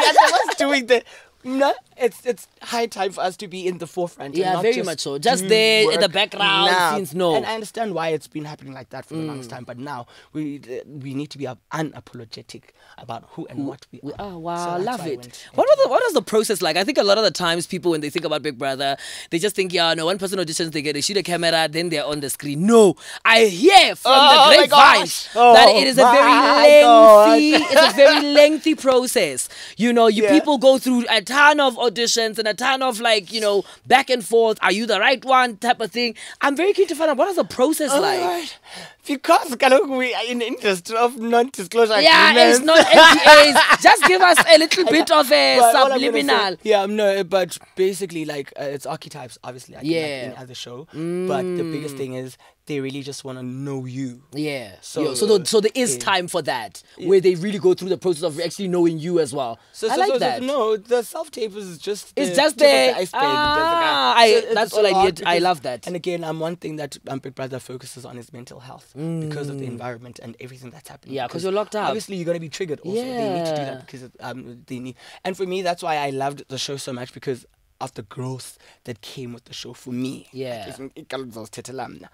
[0.00, 1.02] We are the ones doing the.
[1.46, 4.34] No, it's it's high time for us to be in the forefront.
[4.34, 5.18] Yeah, not very just much so.
[5.18, 6.94] Just there in the background, now.
[6.96, 7.34] since no.
[7.36, 9.26] And I understand why it's been happening like that for the Mm.
[9.28, 9.64] longest time.
[9.64, 12.62] But now we we need to be unapologetic
[12.98, 14.16] about who and what we We- are.
[14.18, 15.44] Oh wow, So I love it.
[15.54, 16.76] What was the what was the process like?
[16.76, 18.96] I think a lot of the times people when they think about Big Brother,
[19.30, 21.88] they just think, yeah, no, one person auditions, they get they shoot a camera, then
[21.88, 22.66] they're on the screen.
[22.66, 25.24] No, I hear from Oh the grapevine gosh.
[25.34, 29.48] that Oh it is a very lengthy, it's a very lengthy process.
[29.76, 30.32] You know, you Yeah.
[30.32, 34.10] people go through a ton of auditions and a ton of like, you know, back
[34.10, 34.58] and forth.
[34.62, 35.56] Are you the right one?
[35.56, 36.14] Type of thing.
[36.40, 38.20] I'm very keen to find out what is the process like.
[38.20, 38.58] Alright.
[39.06, 43.80] Because kaloku we are in the interest of non-disclosure Yeah, it's not NDAs.
[43.82, 46.56] Just give us a little bit of a But all say- subliminal.
[46.64, 50.00] yeah, no, but basically, like, uh, it's archetypes, obviously, like, Yeah.
[50.00, 50.86] like any other show.
[50.92, 54.22] But the biggest thing is they really just want to know you.
[54.32, 54.72] Yeah.
[54.80, 56.00] So- So so, the, so there is yeah.
[56.00, 59.32] time for that where they really go through the process of actually knowing you as
[59.32, 59.58] well.
[59.72, 60.42] So, I so, like so, so, that.
[60.42, 62.92] no, the self tape is just It's the just tip of there.
[62.94, 63.20] the iceberg.
[63.22, 65.22] Ah, I- it's that's all I need.
[65.24, 65.86] I love that.
[65.86, 69.48] And again, um, one thing that um, Big Brother focuses on is mental health because
[69.48, 69.68] of the Mm.
[69.76, 71.14] environment and everything that's happening.
[71.14, 71.88] Yeah, Because you're locked up.
[71.88, 72.80] Obviously, you're gonna be triggered.
[72.80, 74.96] Also, they need to do that because um, they need.
[75.24, 77.46] And for me, that's why I loved the show so much because
[77.80, 80.28] of the growth that came with the show for me.
[80.32, 80.66] Yeah.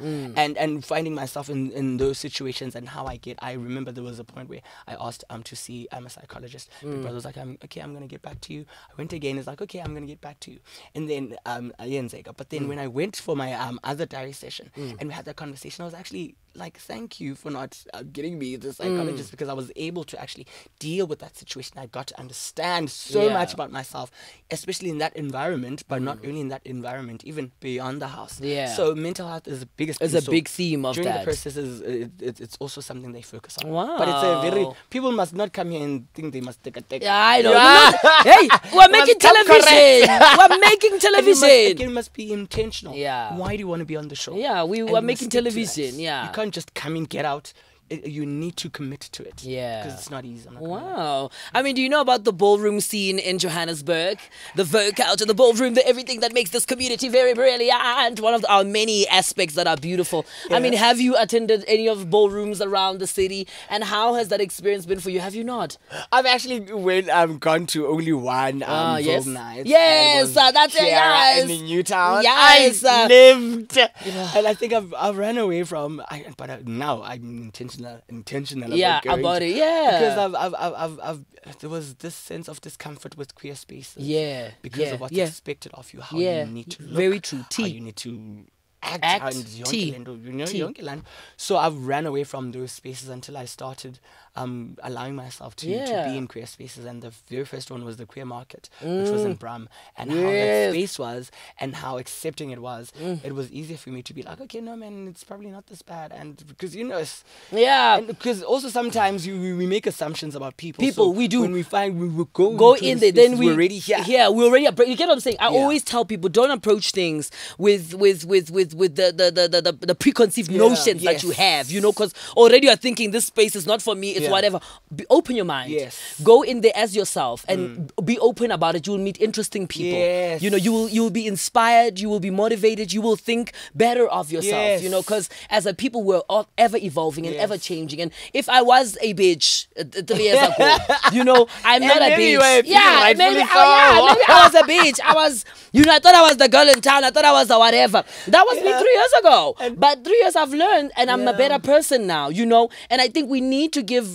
[0.00, 0.34] Mm.
[0.36, 3.38] And and finding myself in, in those situations and how I get.
[3.40, 6.68] I remember there was a point where I asked um to see I'm a psychologist.
[6.82, 6.90] Mm.
[6.92, 7.80] Big brother was like, I'm okay.
[7.80, 8.64] I'm gonna get back to you.
[8.90, 9.38] I went again.
[9.38, 10.58] it's like, okay, I'm gonna get back to you.
[10.94, 11.72] And then um.
[11.78, 12.48] But Mm.
[12.48, 15.82] then when I went for my um other diary session and we had that conversation,
[15.82, 19.30] I was actually like, thank you for not uh, getting me the psychologist Mm.
[19.32, 20.46] because I was able to actually
[20.78, 21.78] deal with that situation.
[21.78, 23.32] I got to understand so Yeah.
[23.34, 24.10] much about myself,
[24.50, 28.40] especially in that environment, but not only in that environment, even beyond the house.
[28.40, 28.48] Mm.
[28.54, 28.74] Yeah.
[28.74, 30.00] So mental health is the biggest.
[30.02, 31.20] It's a So big theme of during that.
[31.20, 33.70] the process is it, it, it's also something they focus on.
[33.70, 33.96] Wow.
[33.98, 36.80] But it's a very people must not come here and think they must take a
[36.82, 37.02] take.
[37.02, 37.52] Yeah, I know.
[37.52, 37.92] Yeah.
[38.32, 40.08] Hey, we're making television.
[40.38, 41.70] we're making And you must, television.
[41.72, 42.94] again, must be intentional.
[42.94, 43.36] Yeah.
[43.36, 44.36] Why do you want to be on the show?
[44.36, 45.50] Yeah, we And were making stick to that.
[45.50, 46.28] television, yeah.
[46.42, 47.52] Can't just come in, get out.
[47.90, 49.44] It, you need to commit to it.
[49.44, 49.82] Yeah.
[49.82, 50.48] Because it's not easy.
[50.48, 50.62] I'm not.
[50.62, 51.30] Wow.
[51.52, 54.18] I mean, do you know about the ballroom scene in Johannesburg?
[54.56, 58.20] The Vogue culture, the ballroom, the everything that makes this community very brilliant.
[58.20, 60.24] One of our many aspects that are beautiful.
[60.50, 63.46] I mean, have you attended any of ballrooms around the city?
[63.68, 65.20] And how has that experience been for you?
[65.20, 65.76] Have you not?
[66.10, 69.26] I've actually went um gone to only one um Ah, Vogue yes.
[69.26, 69.66] night.
[69.66, 71.50] Yes, and it was uh, that's it, yes.
[71.50, 72.22] in Newtown.
[72.22, 76.02] Yes, I uh, lived, and I think I've I've run away from.
[76.08, 77.50] I, but uh, now I'm
[77.84, 79.90] intentional intentional Yeah, about, going about to- it, yeah.
[80.00, 81.00] because I've I've, I've I've
[81.46, 84.06] I've there was this sense of discomfort with queer spaces.
[84.06, 85.24] Yeah, because yeah, of what's yeah.
[85.26, 87.38] expected of you, how Yeah, you need to look, very true.
[87.38, 87.66] how T.
[87.68, 88.44] you need to
[88.82, 89.92] act, Act, and T.
[89.92, 90.58] nto, you know, T.
[90.60, 91.02] yonke la nto.
[91.36, 93.98] So I've ran away from those spaces until I started
[94.36, 96.84] um, allowing myself to, to be in queer spaces.
[96.84, 100.16] And the very first one was the queer market, which was in Braam, and how
[100.16, 100.32] that Mm.
[100.32, 100.68] Yes.
[100.68, 100.78] Mm.
[100.78, 101.30] space was
[101.60, 102.92] and how accepting it was.
[103.24, 105.82] It was easier for me to be like, okay, no man, it's probably not this
[105.82, 106.98] bad, and because you know.
[106.98, 108.00] It's, Yeah.
[108.00, 110.82] because also sometimes you, we- make assumptions about people.
[110.82, 111.40] People, So we do.
[111.42, 114.02] When we find we go go in there then we we're already here.
[114.06, 115.58] yeah we already you get what i'm saying i Yeah.
[115.60, 119.86] always tell people don't approach things with with with with with the the the the,
[119.86, 121.70] the, preconceived Yeah, notions that you have.
[121.70, 124.14] You know, because already you're thinking this space is not for me.
[124.22, 124.30] It's Yeah.
[124.38, 124.60] whatever.
[124.94, 125.70] Be, open your mind.
[125.70, 125.94] Yes.
[126.20, 126.24] Mm.
[126.24, 128.86] Go in there as yourself and be open about it.
[128.86, 129.98] You will meet interesting people.
[129.98, 130.42] Yes.
[130.42, 131.98] You know, you will you will be inspired.
[131.98, 132.92] You will be motivated.
[132.92, 134.52] You will think better of yourself.
[134.78, 134.82] Yes.
[134.82, 137.42] You know, because as a people we're all ever evolving and Yes.
[137.44, 138.00] ever changing.
[138.00, 140.76] And if I was a bitch uh, three years ago,
[141.12, 142.38] you know, I'm not a bitch.
[142.40, 143.46] a yeah, maybe, so.
[143.54, 145.00] oh, yeah, maybe I was a bitch.
[145.04, 147.04] I was, you know, I thought I was the girl in town.
[147.04, 148.04] I thought I was the whatever.
[148.28, 149.56] That was me three years ago.
[149.76, 152.68] but three years I've learned and I'm a better person now, you know.
[152.90, 154.11] And I think we need to give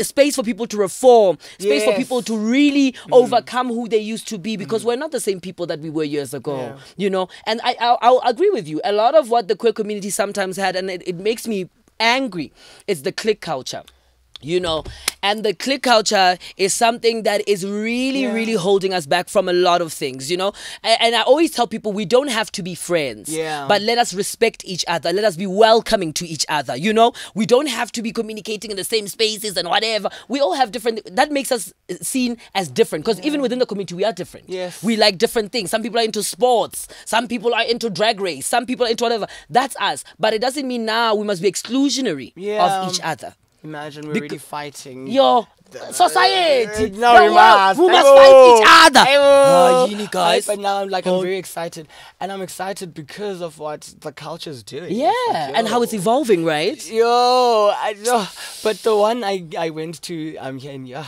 [0.00, 2.98] space for people to reform space for people to really mm.
[3.12, 4.86] overcome who they used to be because mm.
[4.86, 6.78] we're not the same people that we were years ago Yeah.
[6.96, 7.28] you know?
[7.46, 8.80] And I, I i'll agree with you.
[8.84, 11.68] A lot of what the queer community sometimes had and it, it makes me
[12.00, 12.52] angry
[12.86, 13.82] is the clique culture
[14.40, 14.84] you know
[15.22, 18.32] and the clique culture is something that is really Yeah.
[18.32, 20.52] really holding us back from a lot of things you know?
[20.82, 23.66] And, and i always tell people we don't have to be friends Yeah.
[23.68, 25.12] but let us respect each other.
[25.12, 27.12] Let us be welcoming to each other you know?
[27.34, 30.08] We don't have to be communicating in the same spaces and whatever.
[30.28, 33.66] We all have different that makes us uh, seen as different because even within the
[33.66, 34.48] community we are different.
[34.48, 34.82] Yes.
[34.82, 35.70] we like different things.
[35.70, 36.86] Some people are into sports.
[37.04, 38.46] Some people are into drag race.
[38.46, 39.26] Some people are into whatever.
[39.50, 40.04] That's us.
[40.18, 42.64] But it doesn't mean now we must be exclusionary Yeah.
[42.84, 43.34] of each other
[43.64, 45.08] Imagine we're really fighting.
[45.08, 45.46] Yo,
[45.90, 46.90] society.
[46.90, 47.80] No, we must.
[47.80, 49.04] We must fight each other.
[49.06, 50.46] Ah, guys.
[50.46, 51.88] But now I'm like, I'm very excited.
[52.20, 54.94] And I'm excited because of what the culture is doing.
[54.94, 56.78] Yeah, like, and how it's evolving, right?
[56.90, 58.26] Yo, I know.
[58.62, 61.06] But the one I I went to um here in yeah,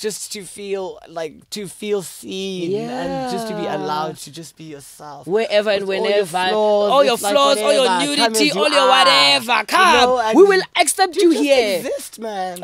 [0.00, 4.64] just to feel like to feel seen and just to be allowed to just be
[4.64, 5.26] yourself.
[5.26, 8.52] Wherever and With all your whenever, flaws, all your like flaws, all your nudity, you
[8.58, 9.58] all your whatever.
[9.60, 11.76] you Come, know, we will accept you, just here.
[11.80, 12.62] exist, man.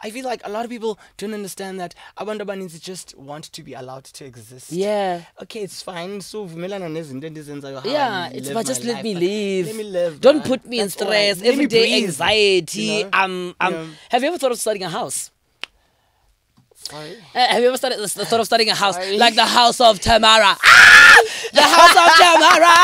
[0.00, 3.74] I feel like a lot of people don't understand that abandabaninzi just want to be
[3.74, 4.70] allowed to exist.
[4.70, 5.22] Yeah.
[5.42, 6.20] Okay, it's fine.
[6.20, 7.84] So vumelana nezinto endizenzayo.
[7.84, 9.66] Yeah, it's my just let me but live.
[9.66, 10.20] Let me live.
[10.20, 10.46] Don't man.
[10.46, 11.34] put me in That's right.
[11.34, 11.42] stress.
[11.42, 12.82] Everyday anxiety.
[12.82, 13.10] you know?
[13.12, 13.72] Um, um.
[13.74, 13.86] Yeah.
[14.10, 15.30] Have you ever thought of starting a house?
[16.86, 17.16] Sorry.
[17.34, 19.18] Uh, have you ever started thought of starting a house Sorry.
[19.18, 20.56] like the house of Tamera?
[20.64, 21.22] Ah!
[21.52, 22.76] The house of Tamera.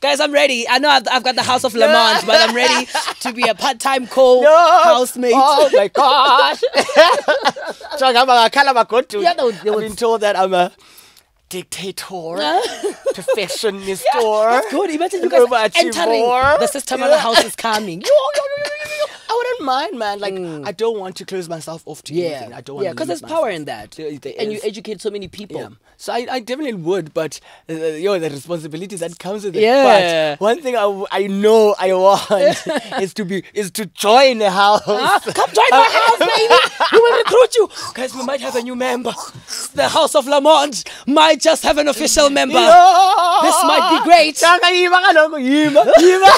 [0.00, 0.66] Guys, I'm ready.
[0.68, 2.88] I know I've, I've got the house of Lamont, but I'm ready
[3.20, 5.32] to be a part-time co-housemate.
[5.36, 6.60] Oh my gosh.
[8.00, 9.22] Talk about Kalamakotu.
[9.22, 10.72] Yeah, they would- they I've been told that I'm a
[11.50, 12.60] dictator,
[13.14, 14.90] perfectionist, or Good.
[14.90, 15.42] Imagine you guys
[15.76, 16.58] entering overachiever.
[16.58, 18.02] the system and the house is coming.
[19.32, 20.18] I wouldn't mind, man.
[20.20, 20.34] Like
[20.68, 22.52] I don't want to close myself off to Yeah, anything.
[22.52, 25.00] I don't want yeah, because there's limit power in that, There- there and you educate
[25.00, 25.60] so many people.
[25.60, 25.68] Yeah.
[25.96, 27.38] So I, I definitely would, but
[27.70, 29.62] uh, yo, the responsibilities that comes with it.
[29.62, 30.34] Yeah.
[30.34, 32.28] But one thing I, I know I want
[33.00, 34.82] is to be is to join a house.
[34.86, 36.54] Ah, come join my house, baby.
[36.92, 37.68] We will recruit you.
[37.94, 39.12] Guys, we might have a new member.
[39.74, 42.54] The House of Lamont might just have an official member.
[42.54, 44.36] This might be great.
[44.36, 46.30] Chaka, yima kaloku, yima, yima.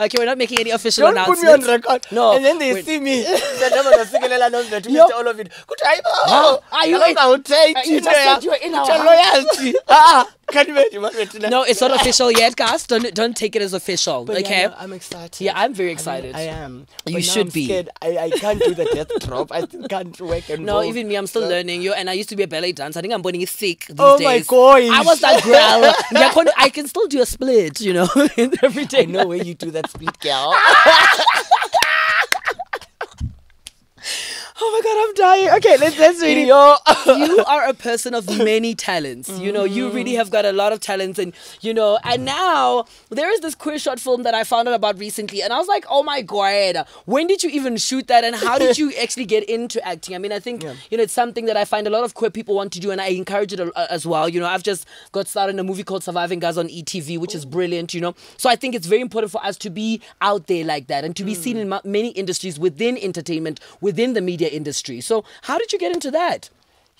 [0.00, 2.06] Okay, we're not making any official Don't put me on record.
[2.10, 2.84] No, And then they wait.
[2.84, 3.22] see me.
[3.60, 5.04] They never know sikelela nomntu to Yo.
[5.06, 5.14] Mr.
[5.20, 5.48] all of it.
[5.84, 6.10] Hayi bo.
[6.34, 6.58] Huh?
[6.72, 9.74] Are you in- awuthathi Uh, you just said you were in our loyalty.
[9.88, 11.50] Ah, can't imagine what we're doing.
[11.50, 12.86] No, it's not official yet, guys.
[12.86, 14.24] Don't don't take it as official.
[14.24, 14.62] But okay.
[14.62, 15.40] yeah, no, I'm excited.
[15.44, 16.34] Yeah, I'm very I mean, excited.
[16.34, 16.78] I, am.
[16.78, 17.64] You But now should I'm be.
[17.66, 17.88] Scared.
[18.02, 19.52] I, I can't do the death drop.
[19.52, 20.84] I can't work and No, roll.
[20.84, 21.82] even me, I'm still uh, learning.
[21.82, 22.98] Yo, and I used to be a ballet dancer.
[22.98, 24.26] I think I'm burning thick these Oh days.
[24.26, 24.88] my gosh.
[24.90, 25.94] I was that girl.
[26.20, 28.08] Yeah, con- I can still do a split, you know,
[28.62, 29.02] every day.
[29.02, 30.54] I know where you do that split, girl.
[34.60, 35.56] Oh my god, I'm dying.
[35.58, 36.46] Okay, let's let's really.
[36.48, 36.74] Yo.
[37.06, 39.28] you are a person of many talents.
[39.38, 42.86] You know, you really have got a lot of talents, and you know, and now
[43.08, 45.68] there is this queer short film that I found out about recently, and I was
[45.68, 49.26] like, oh my god, when did you even shoot that, and how did you actually
[49.26, 50.16] get into acting?
[50.16, 52.30] I mean, I think you know it's something that I find a lot of queer
[52.30, 54.28] people want to do, and I encourage it as well.
[54.28, 57.34] You know, I've just got started in a movie called Surviving Guys on ETV, which
[57.34, 57.94] is brilliant.
[57.94, 60.88] You know, so I think it's very important for us to be out there like
[60.88, 61.72] that and to be seen hmm.
[61.72, 65.00] in many industries within entertainment, within the media industry.
[65.00, 66.50] So, how did you get into that?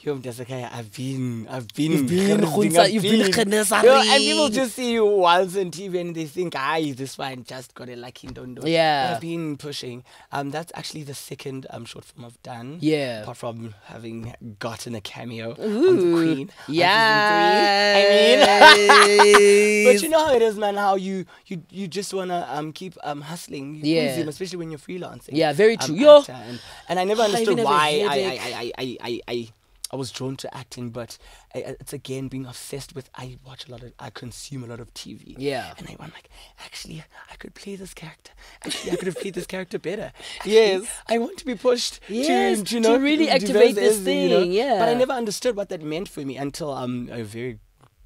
[0.01, 3.51] Yo, Mtasakaya, I've been, I've been, You've been, I've you've been been.
[3.51, 7.43] Yo, and people just see you once on TV and they think, ah, this one
[7.43, 8.63] just got a lucky dondo.
[8.65, 9.15] Yeah.
[9.15, 10.05] I've been pushing.
[10.31, 12.79] Um, that's actually the second um short film I've done.
[12.81, 13.23] Yeah.
[13.23, 16.51] Apart from having gotten a cameo on the Queen.
[16.69, 17.95] Yeah.
[17.97, 20.77] I mean, but you know how it is, man.
[20.77, 23.75] How you you you just wanna um keep um hustling.
[23.75, 24.07] You Yeah.
[24.15, 25.31] consume, especially when you're freelancing.
[25.33, 25.97] Yeah, very um, true.
[25.97, 26.23] Yo.
[26.29, 28.15] and, and I never understood a why I.
[28.15, 29.49] I, I, I, I, I
[29.91, 31.17] I was drawn to acting, but
[31.55, 33.09] I, it's again being obsessed with.
[33.15, 35.35] I watch a lot of, I consume a lot of TV.
[35.39, 35.73] Yeah.
[35.79, 36.29] and I, I'm like,
[36.65, 38.33] actually, I could play this character.
[38.65, 40.13] Actually, I could have played this character better.
[40.45, 44.29] Yes, I want to be pushed Yes, to, to you know, really activate this you
[44.29, 44.41] know.
[44.41, 44.79] thing, yeah.
[44.79, 47.59] but I never understood what that meant for me until um a very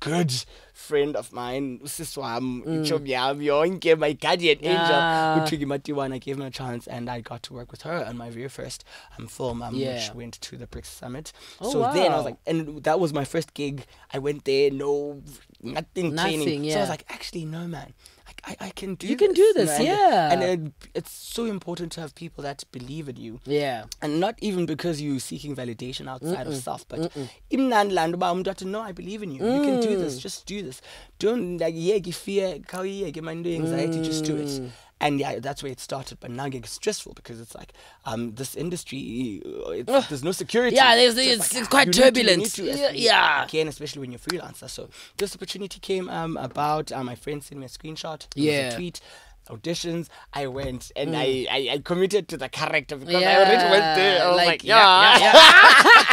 [0.04, 0.32] good
[0.74, 5.36] friend of mine, usisi wami, ichomi yami yonke, my guardian angel, Mm.
[5.36, 5.38] Yeah.
[5.46, 8.16] uTrigi Matiwana, I gave him a chance and I got to work with her on
[8.16, 8.84] my very first
[9.18, 9.94] um, film, um, Yeah.
[9.94, 11.32] which went to the BRICS Summit.
[11.60, 13.86] Oh, so then I was like, and that was my first gig.
[14.12, 15.22] I went there, no,
[15.62, 16.70] nothing, Nothing, training.
[16.70, 17.92] So I was like, actually, no, man.
[18.44, 20.32] I, I, can do You can do this, and- yeah.
[20.32, 23.40] And it, it's so important to have people that believe in you.
[23.46, 23.84] Yeah.
[24.00, 27.12] and not even because you're seeking validation outside of self but
[27.50, 29.42] imnandi laa nto uba umntu athi no i believe in you.
[29.56, 30.14] You can do this.
[30.16, 30.22] Mm.
[30.26, 30.80] Just do this.
[31.18, 34.70] Don't like yeke fear khawuyiyeke mani into anxiety just do it mm.
[35.02, 37.72] And yeah that's where it started but now it's stressful because it's like
[38.06, 40.76] um this industry uh, it's, there's no security.
[40.76, 42.54] Yeah, there's- So it's- like, it's ah, quite need to- turbulent.
[42.54, 43.44] to, Yeah, yeah.
[43.44, 44.70] again especially when you're a freelancer.
[44.70, 44.88] So
[45.18, 48.20] this opportunity came um about uh, my friend sent me a screenshot.
[48.36, 48.74] Was a Yeah.
[48.76, 49.00] tweet
[49.50, 50.06] auditions.
[50.32, 54.22] I went and I, I I committed to the character because I already went there.
[54.24, 55.32] I was like, like, yeah, yeah,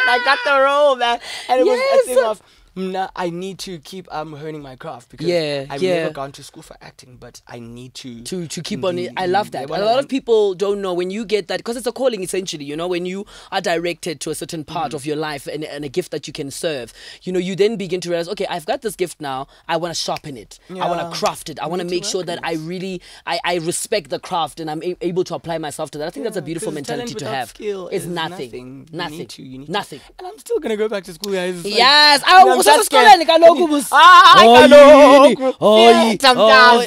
[0.00, 1.18] and I got the role man.
[1.48, 2.02] And it was Yes.
[2.02, 2.42] a thing of
[2.76, 6.00] nah, I need to keep um honing my craft because Yeah, I've yeah.
[6.02, 9.12] never gone to school for acting but I need to to to keep on it.
[9.16, 9.70] I love yeah, that.
[9.80, 12.64] A lot of people don't know when you get that because it's a calling essentially.
[12.64, 14.94] You know, when you are directed to a certain part Mm.
[14.94, 17.76] of your life and, and a gift that you can serve, you know, you then
[17.76, 19.46] begin to realize, okay, I've got this gift now.
[19.68, 20.58] I want to sharpen it.
[20.70, 21.58] I want to craft it.
[21.58, 24.82] I want to make sure that I really I, I respect the craft and I'm
[24.82, 26.06] a- able to apply myself to that.
[26.06, 27.48] I think that's a beautiful mentality to have.
[27.50, 28.36] Skill it's is nothing.
[28.36, 28.88] nothing.
[28.92, 29.18] You Nothing.
[29.18, 30.00] need to, you need to- nothing.
[30.18, 31.64] And I'm still gonna go back to school, guys.
[31.64, 35.54] It's Yes, I was esikoleni kaloku bus- Ah, Oh, kaloku.
[35.60, 36.86] Oh, Yeah, yi- sometimes.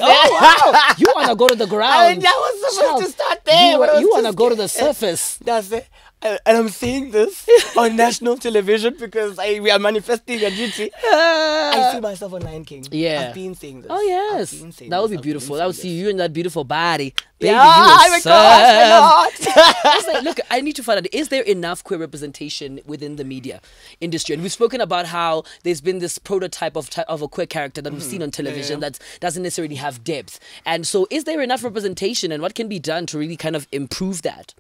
[0.98, 1.94] You wanna go to the ground?
[1.94, 3.72] I that was supposed to start there.
[3.72, 5.38] You, but I was you wanna go to the surface?
[5.44, 5.86] That's it.
[6.22, 7.48] And and I'm saying this
[7.78, 10.92] on national television because I, we are manifesting a duty.
[11.06, 11.90] Ah.
[11.90, 12.86] I see myself on Lion King.
[12.92, 13.28] Yeah.
[13.30, 13.88] I've been saying this.
[13.90, 15.62] Oh yes, I've been saying that would be beautiful.
[15.62, 17.52] I would see you in that beautiful body, baby.
[17.54, 20.14] Yeah, you oh my gosh, not?
[20.14, 23.62] Like, look, I need to find out: is there enough queer representation within the media
[24.02, 24.34] industry?
[24.34, 27.82] And we've spoken about how there's been this prototype of ty- of a queer character
[27.82, 28.24] that we've seen mm-hmm.
[28.24, 30.38] on television that doesn't necessarily have depth.
[30.66, 33.70] And so, is there enough representation, and what can be done to really kind of
[33.72, 34.54] improve that?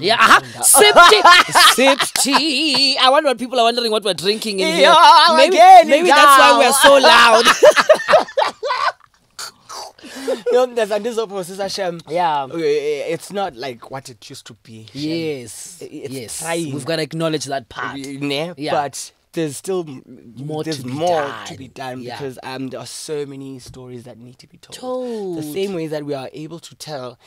[0.00, 0.62] Yeah, uh-huh.
[0.62, 2.98] sip tea, sip tea.
[2.98, 4.82] I wonder what people are wondering what we're drinking in here.
[4.82, 7.44] Yeah, Maybe, again, maybe that's why we're so loud.
[10.52, 12.00] No, there's andizophosisa shem.
[12.08, 12.44] Yeah.
[12.44, 14.86] Uh, It's not like what it used to be.
[14.86, 15.00] Shem.
[15.02, 16.38] Yes, It's yes.
[16.40, 16.72] trying.
[16.74, 17.96] We've got to acknowledge that part.
[17.98, 18.52] Ne?
[18.56, 18.72] Yeah.
[18.72, 21.46] But there's still More there's to be more done.
[21.46, 22.16] to be done Yeah.
[22.18, 24.74] because um there are so many stories that need to be told.
[24.76, 25.38] Told.
[25.38, 27.18] The same way that we are able to tell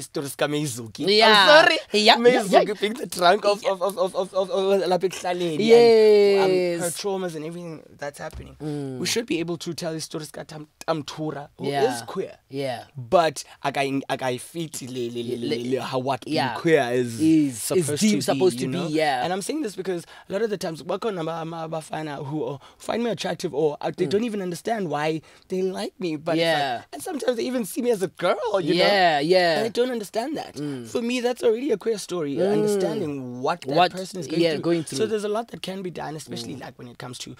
[0.00, 1.04] stories kaMeizuki.
[1.06, 1.26] Yeah.
[1.28, 1.78] I'm sorry.
[1.92, 2.74] Yeah, yeah, Meizuki yeah.
[2.80, 6.80] being the trunk of of of of of, of, of ekuhlaleni and, um, Yes.
[6.80, 6.80] Mm.
[6.80, 8.56] her traumas and everything that's happening.
[9.00, 12.02] We should be able to tell stories kaTamtura who is Yeah.
[12.06, 12.38] queer.
[12.48, 12.84] Yeah.
[12.96, 16.54] But akai akayifiti le le le le le how what being Yeah.
[16.56, 18.88] queer is Is- is supposed deep- to be, supposed to you be, know?
[18.88, 19.22] yeah.
[19.24, 22.58] And I'm saying this because a lot of the times aba- ama- abafana who uh,
[22.78, 26.16] find me attractive or they don't even understand why they like me.
[26.16, 26.58] But it's like- Mm.
[26.58, 26.82] Yeah.
[26.92, 28.80] and sometimes they even see me as a girl, you know.
[28.84, 29.54] Yeah, yeah.
[29.54, 29.56] Mm.
[29.58, 30.56] And I don't understand that.
[30.90, 32.40] For me, that's already a queer story.
[32.40, 34.60] Understanding what that What- person is going, yeah, through.
[34.62, 35.06] going So through.
[35.06, 35.10] Mm.
[35.10, 37.34] there's a lot that can be done, especially like when it comes to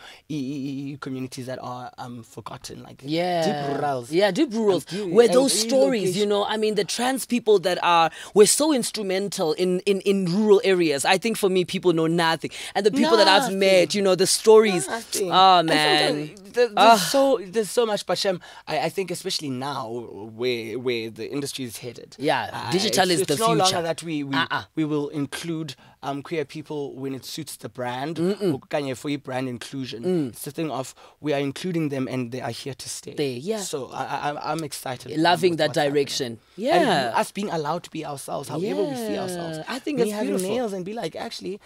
[1.00, 3.44] communities that are um forgotten, like Yeah.
[3.46, 4.10] deep rurals.
[4.12, 4.84] Yeah, deep rurals.
[4.92, 8.72] Where and those stories, you know, I mean, the trans people that are were so
[8.72, 11.04] instrumental in, in, in rural areas.
[11.04, 12.50] I think for me, people know nothing.
[12.74, 13.58] And the people that I've Nothing.
[13.86, 14.86] Met, you know, the stories.
[14.88, 15.30] Ah, Nothing.
[15.30, 16.34] Oh, ah, man.
[16.52, 16.96] There's ah.
[16.96, 19.88] so there's so much, but Shem, I, I think especially now
[20.34, 22.16] where where the industry is headed.
[22.18, 23.58] Yeah, uh, digital it's, is it's the no future.
[23.58, 24.62] longer that we we, Uh-uh.
[24.74, 28.16] we will include um queer people when it suits the brand.
[28.18, 30.28] okanye For brand inclusion, Mm.
[30.30, 33.12] it's the thing of we are including them and they are here to stay.
[33.14, 33.60] Stay, yeah.
[33.60, 35.16] So I, I I'm- I'm excited.
[35.18, 35.92] Loving that what's happening.
[35.94, 36.26] direction.
[36.32, 37.12] And Yeah.
[37.20, 39.58] us being allowed to be ourselves, however we see ourselves.
[39.68, 40.48] I think having beautiful.
[40.54, 41.60] nails and be like, actually,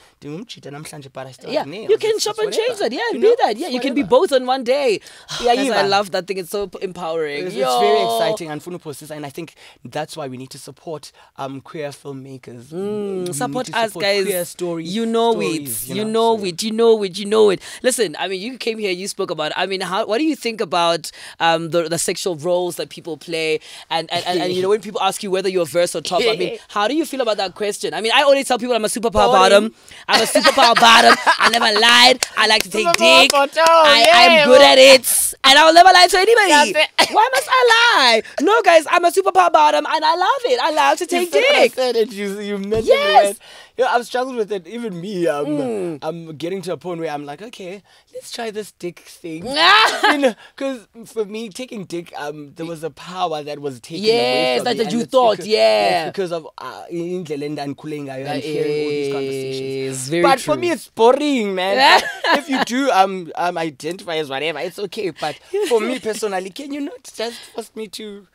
[1.12, 1.90] but I still Yeah, have nails.
[1.90, 2.92] you can It's- shop it's and change that.
[2.92, 3.56] Yeah, You be that.
[3.56, 5.00] Yeah, It's you can be both on one day.
[5.44, 6.38] Yeah, I love that thing.
[6.38, 7.46] It's so empowering.
[7.46, 8.62] It's, it's very exciting and
[9.10, 9.54] and I think
[9.84, 12.72] that's why we need to support um queer filmmakers.
[12.72, 14.94] Need support us guys Queer stories.
[14.94, 16.62] you know stories, it you know, so- it.
[16.62, 17.18] you know it.
[17.18, 17.60] You know it.
[17.82, 20.36] Listen i mean you came here you spoke about i mean how what do you
[20.36, 21.10] think about
[21.40, 23.60] um the, the sexual roles that people play?
[23.90, 26.22] And and, and, and you know when people ask you whether you're verse or top
[26.22, 27.94] i mean how do you feel about that question?
[27.94, 29.74] I mean i always tell people i'm a superpower bottom.
[30.08, 31.14] I'm a superpower bottom.
[31.38, 32.24] I never lied.
[32.36, 33.30] I like to take Superpower dick.
[33.34, 34.72] I, yeah, i'm good well.
[34.72, 35.34] at it.
[35.44, 36.72] And i'll never lie to anybody.
[37.12, 37.60] Why must i
[37.96, 38.22] lie.
[38.40, 40.60] No, guys, I'm a superpower bottom, and I love it.
[40.62, 41.74] I love to take I dick.
[41.74, 43.36] said and you, you mentioned Yes.
[43.36, 43.40] Mm.
[43.80, 43.84] It.
[43.84, 44.66] Yeah, I've struggled with it.
[44.66, 47.82] Even me, um, I'm getting to a point where I'm like, okay,
[48.14, 49.46] let's try this dick thing.
[50.04, 54.04] you know, because for me, taking dick, um, there was a power that was taken
[54.04, 56.06] away Yes, from that- that and you thought, because, yeah.
[56.06, 60.08] because of uh, indlela endandikhule ngayo That and hearing all these conversations.
[60.08, 62.02] very but for me, it's boring, man.
[62.40, 65.10] If you do um, um identify as whatever, it's okay.
[65.10, 65.36] But
[65.68, 68.26] for me personally, can you not just force me to?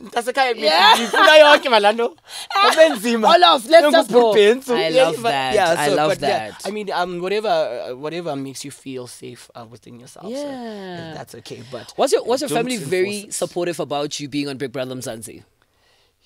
[0.00, 0.94] Mntasekhaya Yeah.
[0.98, 2.16] ngifuna yonke malando
[2.54, 4.20] abenzima Olof, let's just go.
[4.34, 4.74] Nongubhubhensu.
[4.74, 5.54] I Yeah, love that.
[5.54, 6.62] yeah, I love but yeah, that.
[6.66, 11.14] I mean um whatever uh, whatever makes you feel safe uh, within yourself so, Yeah.
[11.14, 13.34] that's okay but was your What's your family very it.
[13.34, 15.42] supportive about you being on Big Brother Mzansi?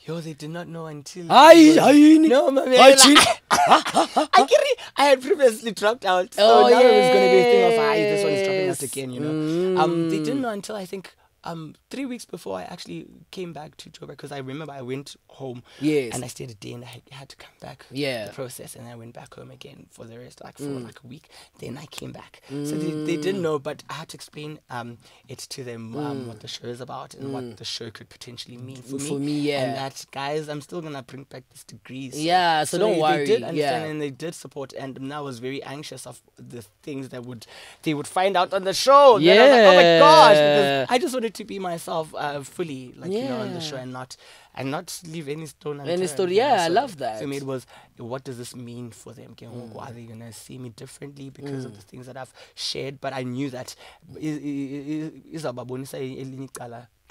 [0.07, 2.29] yo they did not know until Hayi, hayini.
[2.29, 4.49] no mami Hayi, like, I,
[4.97, 7.65] I had previously dropped out so Oh, now it was going to be a thing
[7.73, 8.83] of hi this one is dropping yes.
[8.83, 11.15] out again you know um they didn't know until I think
[11.45, 15.17] um three weeks before I actually came back to Joburg because I remember I went
[15.29, 16.15] home Yes.
[16.15, 17.87] and I stayed a day and I had- to come back.
[17.91, 18.27] Yeah.
[18.27, 21.07] the process and I went back home again for the rest like for like a
[21.07, 21.29] week.
[21.59, 22.43] Then I came back.
[22.49, 26.27] So they, they didn't know but I had to explain um it to them um,
[26.29, 29.19] what the show is about and what the show could potentially mean for me For
[29.19, 29.65] me, yeah.
[29.65, 33.19] and that guys I'm still gonna bring back this degree Yeah, so don't they, worry,
[33.19, 33.91] they did understand yeah.
[33.91, 37.47] and they did support and I was very anxious of the things that would
[37.85, 39.15] they would find out on the show.
[39.15, 43.29] Was like, oh my gosh I just wanted to be myself uh, fully like you
[43.29, 44.17] know on the show and not
[44.55, 47.19] and not leave any stone Any unturned, you know, yeah, I love that.
[47.21, 47.67] for me it was
[47.99, 49.35] what does this mean for them?
[49.35, 53.01] Ngoku, are they gonna see me differently because of the things that I've shared?
[53.01, 53.75] But I knew that
[54.15, 55.13] i- i-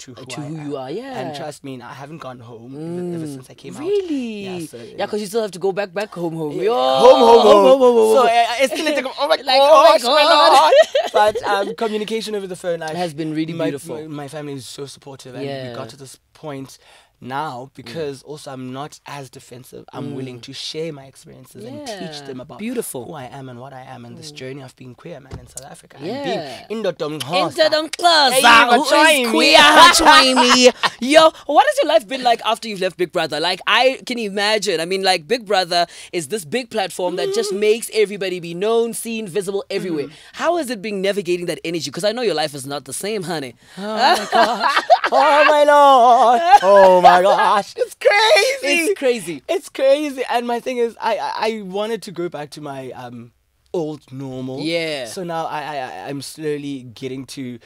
[0.08, 0.70] i- izawubabonisa elinye icala to who, To I who am.
[0.70, 1.18] you are, yeah.
[1.20, 4.44] and trust me I haven't gone home ever, ever since I came out Really?
[4.44, 6.52] yeah, so, yeah, because you still have to go back, back home, home.
[6.56, 6.62] yeah.
[6.64, 8.14] Yo, home, home, home.
[8.14, 8.26] So home.
[8.26, 10.72] uh, it's still like, oh my Like, oh my God.
[11.12, 13.96] But um, communication over the phone like, Has been really my, beautiful.
[13.96, 15.70] My, my family is so supportive, and Yeah.
[15.70, 16.78] we got to this point
[17.20, 19.84] now because also I'm not as defensive.
[19.92, 20.14] I'm mm.
[20.14, 22.26] willing to share my experiences and teach Mm.
[22.26, 23.06] Them about Beautiful.
[23.06, 24.36] who I am and what I am and this mm.
[24.36, 25.96] journey of being queer man in South Africa.
[26.00, 26.12] Yeah.
[26.12, 27.70] And being indoda Into umXhosa.
[27.70, 28.32] them class.
[28.34, 29.30] Hey, but who try is me.
[29.32, 30.72] queer?
[31.00, 33.40] Yo, what has your life been like after you've left Big Brother?
[33.40, 34.80] Like, I can imagine.
[34.80, 37.58] I mean, like, Big Brother is this big platform that just mm.
[37.58, 40.08] makes everybody be known, seen, visible everywhere.
[40.34, 41.90] How has it been navigating that energy?
[41.90, 43.54] Because I know your life is not the same, honey.
[43.78, 44.82] Oh my god.
[45.12, 46.40] Oh my lord!
[46.62, 47.74] Oh my gosh!
[47.82, 48.82] It's crazy.
[48.82, 49.42] It's crazy.
[49.48, 50.22] It's crazy.
[50.30, 53.32] And my thing is, I I, I wanted to go back to my um
[53.72, 54.60] old normal.
[54.60, 55.06] Yeah.
[55.06, 57.58] So now I I- I'm slowly getting to.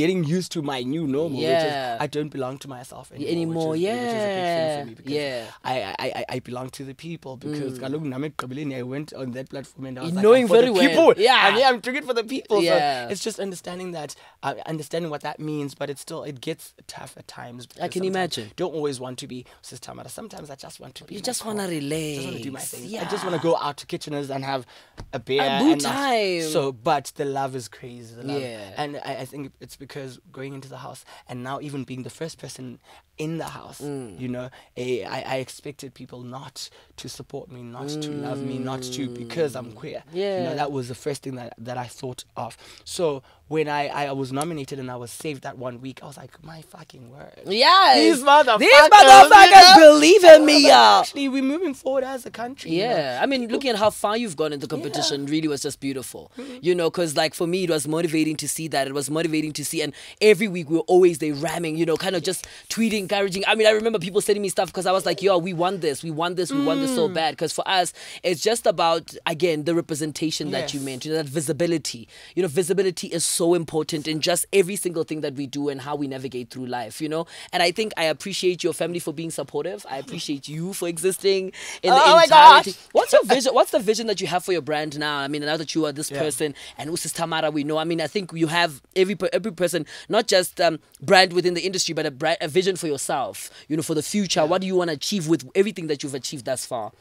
[0.00, 1.48] Getting used to my new normal, Yeah.
[1.54, 3.32] which is I don't belong to myself anymore.
[3.36, 5.44] anymore, which is, which is a big yeah, thing for me because yeah.
[5.72, 9.86] I, I, I, I belong to the people because ekugqibeleni I went on that platform
[9.86, 10.88] and I was like, Knowing I'm for very the well.
[10.88, 11.14] people.
[11.22, 11.48] Yeah.
[11.48, 12.62] And yeah, I'm doing it for the people.
[12.62, 13.06] Yeah.
[13.06, 16.74] So it's just understanding that, uh, understanding what that means, but it's still, it gets
[16.86, 17.68] tough at times.
[17.80, 18.50] I can imagine.
[18.56, 20.08] Don't always want to be Tamera.
[20.10, 21.14] Sometimes I just want to be.
[21.14, 21.82] You just wanna myself.
[21.82, 22.70] I just want to do my relax.
[22.70, 22.98] thing.
[22.98, 24.66] I just want to go out to Kitcheners and have
[25.12, 25.42] a beer.
[25.42, 26.42] A and not- time.
[26.42, 28.14] So, but the love is crazy.
[28.14, 28.40] The love.
[28.40, 28.74] Yeah.
[28.76, 29.83] And I, I think it's because
[30.32, 32.78] going into the house and now even being the first person
[33.18, 34.18] in the house, Mm.
[34.18, 38.58] you know, eh, I, I expected people not to support me, not to love me,
[38.58, 40.02] not to because I'm queer.
[40.12, 40.42] You Yeah.
[40.44, 42.56] know, that was the first thing that, that I thought of.
[42.84, 46.16] So when I, I was nominated and I was saved that one week, I was
[46.16, 47.40] like, my fucking word.
[47.46, 47.92] Yeah.
[47.96, 48.58] These motherfuckers.
[48.58, 49.92] These you motherfuckers know?
[49.92, 51.00] believe in me, y'all.
[51.00, 52.70] Actually, we're moving forward as a country.
[52.70, 52.88] you know.
[52.88, 55.80] Yeah, I mean, looking at how far you've gone in the competition really was just
[55.80, 56.32] beautiful.
[56.38, 56.58] Mm-hmm.
[56.62, 58.86] You know, because like for me, it was motivating to see that.
[58.86, 61.96] It was motivating to see, and every week we were always there ramming, you know,
[61.96, 63.44] kind of just tweeting, encouraging.
[63.46, 65.80] I mean, I remember people sending me stuff because I was like, yo, we want
[65.80, 67.14] this, we want this, we want this so mm.
[67.14, 67.32] bad.
[67.32, 67.92] Because for us,
[68.22, 70.84] it's just about, again, the representation that you Yes.
[70.86, 72.08] meant, you know, that visibility.
[72.34, 75.80] You know, visibility is so important in just every single thing that we do and
[75.80, 77.26] how we navigate through life, you know.
[77.52, 79.84] And I think I appreciate your family for being supportive.
[79.90, 82.12] I appreciate you for existing in the industry.
[82.12, 82.74] Oh my gosh.
[82.92, 83.54] What's your vision?
[83.54, 85.18] What's the vision that you have for your brand now?
[85.18, 86.18] I mean, now that you are this Yeah.
[86.20, 87.76] person and Usis Tamera, we know.
[87.78, 91.62] I mean, I think you have every every person, not just um, brand within the
[91.62, 93.50] industry, but a, bra- a vision for yourself.
[93.68, 94.44] You know, for the future.
[94.46, 96.92] What do you want to achieve with everything that you've achieved thus far?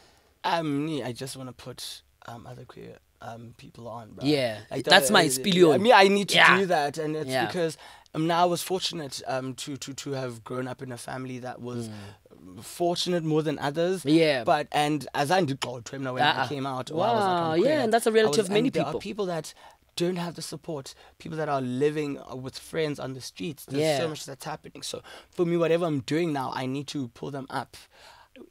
[0.44, 2.98] Um, me, I just want to put um other queer
[3.30, 4.06] um people on.
[4.14, 4.26] Bro.
[4.26, 5.74] Yeah, Like that's my uh, spillion.
[5.76, 6.58] I mean, I need to Yeah.
[6.60, 7.46] do that, and it's Yeah.
[7.48, 7.78] because
[8.16, 11.40] um, now I was fortunate um to to to have grown up in a family
[11.40, 11.90] that was.
[12.62, 14.14] Fortunate more than others, Mm.
[14.20, 14.44] Yeah.
[14.44, 16.44] But and as I did go to him now when Uh-uh.
[16.44, 18.48] I came out, or I was like, Wow, yeah, queer, and that's a reality was-
[18.50, 18.98] of many people.
[18.98, 19.54] Are people that
[19.96, 23.64] don't have the support, people that are living uh, with friends on the streets.
[23.66, 23.98] There's Yeah.
[24.00, 24.82] so much that's happening.
[24.84, 25.02] So
[25.32, 27.78] for me, whatever I'm doing now, I need to pull them up.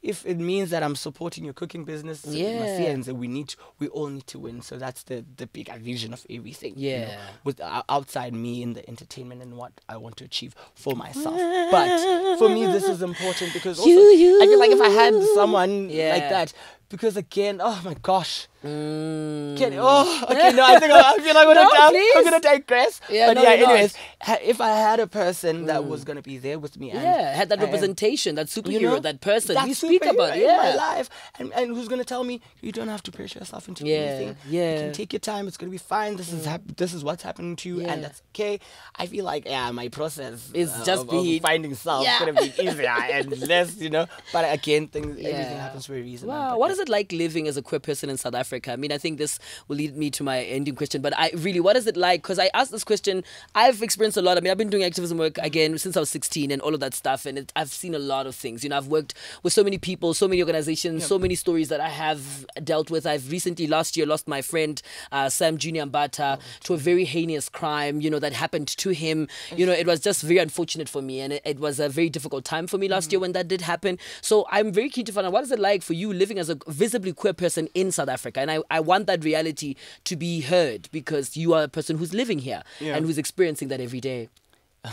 [0.01, 2.61] If it means that I'm supporting your cooking business, Yeah.
[2.61, 4.61] Masienza, we need to, we all need to win.
[4.61, 6.73] So that's the the bigger vision of everything.
[6.77, 7.19] you know, Yeah.
[7.43, 11.35] with uh, outside me in the entertainment and what I want to achieve for myself.
[11.71, 15.13] But for me, this is important because also You, I feel like if I had
[15.35, 16.13] someone Yeah.
[16.13, 16.53] like that,
[16.89, 18.47] because again, oh my gosh.
[18.63, 19.57] Mm.
[19.57, 22.13] Can, oh, okay, no, I think I, I feel like I'm gonna, No, please.
[22.15, 23.01] I'm gonna digress.
[23.09, 23.69] Yeah, but no, yeah, not.
[23.71, 23.93] anyways,
[24.41, 27.49] if I had a person that was gonna be there with me, and, yeah, had
[27.49, 30.37] that and- representation, that superhero, you know, that person that you speak about.
[30.37, 31.09] in my life,
[31.39, 34.37] and, and who's gonna tell me you don't have to pressure yourself into Yeah, anything.
[34.49, 35.47] you can take your time.
[35.49, 36.15] It's gonna be fine.
[36.15, 37.91] This is hap- this is what's happening to you, Yeah.
[37.91, 38.61] and that's okay.
[38.95, 42.19] I feel like yeah, my process Is uh, just of, of finding self Yeah.
[42.19, 44.05] gonna be easier and less, you know.
[44.31, 46.29] But again, things everything happens for a reason.
[46.29, 46.72] Wow, what yeah.
[46.73, 48.73] Is it like living as a queer person in South Africa?
[48.73, 51.59] I mean, I think this will lead me to my ending question, but I really,
[51.59, 52.21] what is it like?
[52.21, 53.23] Because I asked this question,
[53.55, 54.37] I've experienced a lot.
[54.37, 56.79] I mean, I've been doing activism work again since I was 16 and all of
[56.81, 58.63] that stuff, and it, I've seen a lot of things.
[58.63, 59.13] You know, I've worked
[59.43, 63.05] with so many people, so many organizations, so many stories that I have dealt with.
[63.05, 67.49] I've recently, last year, lost my friend uh, Sam Junior Mbata to a very heinous
[67.49, 69.27] crime, you know, that happened to him.
[69.55, 72.09] You know, it was just very unfortunate for me, and it, it was a very
[72.09, 73.99] difficult time for me last year when that did happen.
[74.21, 76.49] So I'm very keen to find out what is it like for you living as
[76.49, 80.41] a visibly queer person in South Africa, and I, I want that reality to be
[80.41, 82.95] heard because you are a person who's living here Yeah.
[82.95, 84.29] and who's experiencing that every day.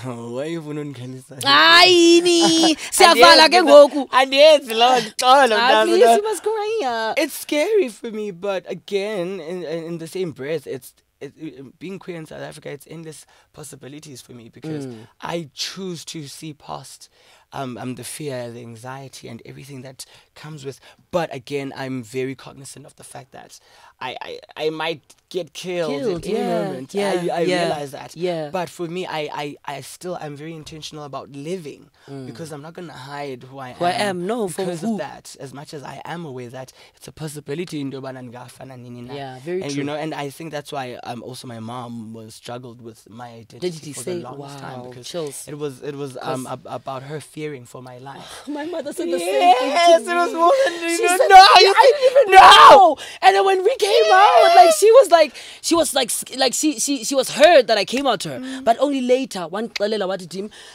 [0.06, 1.40] Oh, why you ungikhalisa?
[1.44, 4.08] Ayini, siyavala ke ngoku.
[4.10, 5.84] Andiyenzi loo nto, xolo, mntazana.
[5.84, 6.42] please, you must
[7.18, 11.98] it's scary for me, but again, in, in the same breath, it's it, it- being
[11.98, 12.70] queer in South Africa.
[12.70, 15.06] It's endless possibilities for me because Mm.
[15.20, 17.08] I choose to see past
[17.52, 20.80] um, um the fear, the anxiety, and everything that comes with.
[21.10, 23.58] But again, I'm very cognizant of the fact that
[24.00, 26.92] I I, I might get killed, Killed, at any yeah, moment.
[26.92, 28.16] yeah, I, I yeah, realize that.
[28.16, 28.50] yeah.
[28.50, 31.88] But for me, I, I, I still I'm very intentional about living
[32.26, 33.76] because I'm not gonna hide who I Mm.
[33.76, 34.08] Who I am.
[34.22, 35.36] am, no, because of that.
[35.38, 39.02] As much as I am aware that it's a possibility in Durban and Gafana nini
[39.02, 39.14] na.
[39.14, 39.78] Yeah, very and, true.
[39.78, 43.28] You know, and I think that's why um also my mom was struggled with my
[43.28, 45.46] identity Did for say- the longest time because chills.
[45.46, 48.48] it was it was um ab- about her fearing for my life.
[48.48, 50.10] My mother said the Yes, same thing.
[50.10, 51.16] it was more than you know.
[51.28, 52.96] No, you I didn't even know.
[53.22, 56.78] And then when we came out, like she was like, she was like, like she
[56.78, 58.38] she she was hurt that I came out to her.
[58.40, 58.64] Mm.
[58.64, 60.20] But only later, one xelela what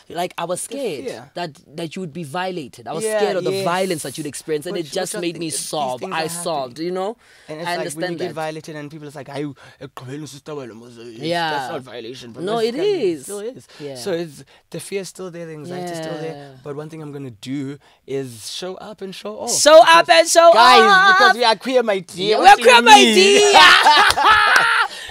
[0.09, 2.87] like I was scared that that you would be violated.
[2.87, 5.37] I was Yeah, scared of the violence that you'd experience, and Which- it just made
[5.39, 6.03] me sob.
[6.05, 7.17] I are sobbed, you know.
[7.47, 10.21] And it's I like when you understand get violated and people are like, "Ayu, ekugqibeleni
[10.27, 11.49] usister wena mos." It's- Yeah.
[11.51, 12.31] That's not violation.
[12.31, 12.75] But No, it is.
[12.75, 13.23] it kind of- is.
[13.23, 13.67] still is.
[13.79, 13.95] Yeah.
[13.95, 16.59] So it's the fear is still there, the anxiety is still there.
[16.63, 19.51] But one thing I'm gonna do is show up and show off.
[19.53, 21.17] Show up and show Guys, up.
[21.17, 22.31] because we are queer, my dear.
[22.31, 22.63] Yeah, we're do
[23.05, 23.51] you queer, my mean?
[23.51, 24.65] dear.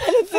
[0.06, 0.32] And it's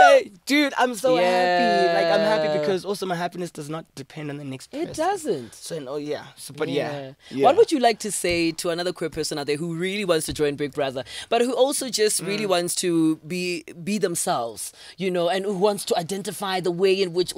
[0.00, 1.86] like, dude, I'm so happy.
[1.94, 4.88] Like I'm happy because also my happiness does not depend on the next person.
[4.88, 5.54] It doesn't.
[5.54, 6.24] So oh yeah.
[6.36, 7.12] So, but yeah.
[7.34, 10.26] What would you like to say to another queer person out there who really wants
[10.26, 12.26] to join Big Brother, but who also just Mm.
[12.28, 17.00] really wants to be be themselves, you know, and who wants to identify the way
[17.02, 17.32] in which?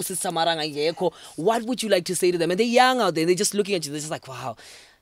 [1.37, 2.51] What would you like to say to them?
[2.51, 4.57] And they're young out there, they're just looking at you, they're just like, wow.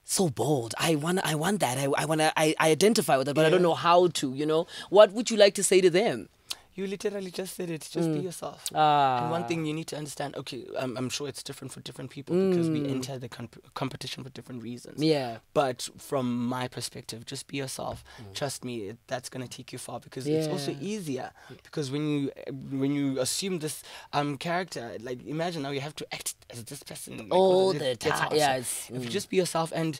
[0.09, 0.73] So bold.
[0.79, 1.19] I want.
[1.25, 1.79] I want that.
[1.79, 2.33] I, I want to.
[2.39, 4.33] I, I identify with it, but I don't know how to.
[4.33, 4.69] You know.
[4.89, 6.29] What would you like to say to them?
[6.77, 7.89] You literally just said it.
[7.91, 8.67] Just be yourself.
[8.75, 9.23] Ah.
[9.23, 10.37] And one thing you need to understand.
[10.37, 14.23] Okay, I'm, I'm sure it's different for different people because we enter the comp- competition
[14.23, 15.03] for different reasons.
[15.03, 15.39] Yeah.
[15.55, 18.05] But from my perspective, just be yourself.
[18.35, 20.77] Trust me, it, that's gonna take you far because it's also Yeah.
[20.93, 21.31] easier.
[21.65, 22.31] Because when you
[22.71, 26.83] when you assume this um character, like imagine now you have to act as this
[26.83, 28.33] person like, All the time.
[28.35, 29.13] Yeah, it's- if you mm.
[29.13, 29.99] just be yourself and.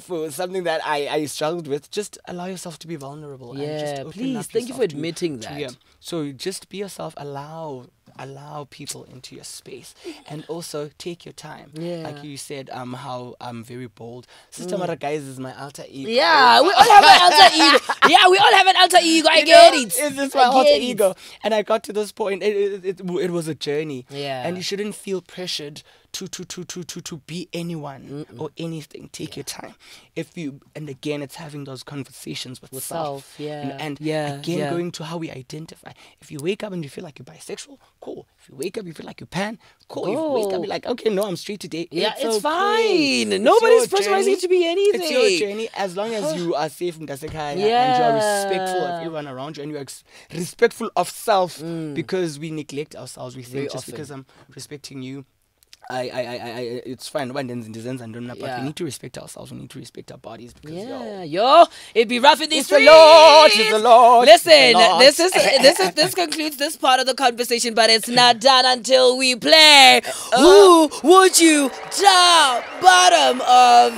[0.00, 3.52] For something that I, I struggled with, just allow yourself to be vulnerable.
[3.52, 4.36] and just Yeah, open please.
[4.36, 5.58] up Thank you for to- admitting to- that.
[5.58, 5.68] yeah.
[6.00, 7.14] So just be yourself.
[7.16, 7.86] Allow
[8.18, 9.94] allow people into your space,
[10.28, 11.70] and also take your time.
[11.74, 12.02] Yeah.
[12.02, 14.26] Like you said, um, how I'm very bold.
[14.50, 16.10] Sis Tamera, guys, is my alter ego.
[16.10, 17.94] Yeah, we all have an alter ego.
[18.08, 19.28] Yeah, we all have an alter ego.
[19.30, 19.82] I You get know, it.
[19.86, 20.82] It's just I my alter it.
[20.82, 22.42] ego, and I got to this point.
[22.42, 24.04] It, it, it, it was a journey.
[24.10, 24.46] Yeah.
[24.46, 25.82] And you shouldn't feel pressured
[26.12, 29.08] to to to to to to be anyone or anything.
[29.12, 29.74] Take your time.
[30.16, 33.24] If you and again, it's having those conversations with, With self.
[33.36, 34.70] self, yeah, And, and yeah, again, yeah.
[34.70, 35.92] going to how we identify.
[36.20, 38.26] If you wake up and you feel like you're bisexual, cool.
[38.40, 39.58] If you wake up, you feel like you're pan,
[39.88, 40.04] cool.
[40.06, 41.88] If you wake up, you're like, okay, no, I'm straight today.
[41.90, 42.40] Yeah, it's okay.
[42.40, 43.32] fine.
[43.32, 45.00] It's Nobody's pressurizing you to be anything.
[45.02, 48.80] It's your journey as long as you are safe in Gasekaya and you are respectful
[48.84, 51.62] of everyone around you and you are ex- respectful of self
[51.94, 53.36] because we neglect ourselves.
[53.36, 53.46] We Mm.
[53.46, 53.92] Very think just often.
[53.92, 55.24] because I'm respecting you,
[55.90, 57.32] I, I, I, I, it's fine.
[57.32, 58.58] But then ndizenza ntoni na, But Yeah.
[58.58, 59.52] we need to respect ourselves.
[59.52, 62.60] We need to respect our bodies because Yeah, yo, yo, it'd be rough in these
[62.60, 65.00] It's the Lord, it's the Lord, it's the Listen, Lord.
[65.02, 65.32] this is
[65.62, 69.34] this is this concludes this part of the conversation, but it's not done until we
[69.36, 70.00] play.
[70.32, 73.94] Uh, Who would you top bottom of?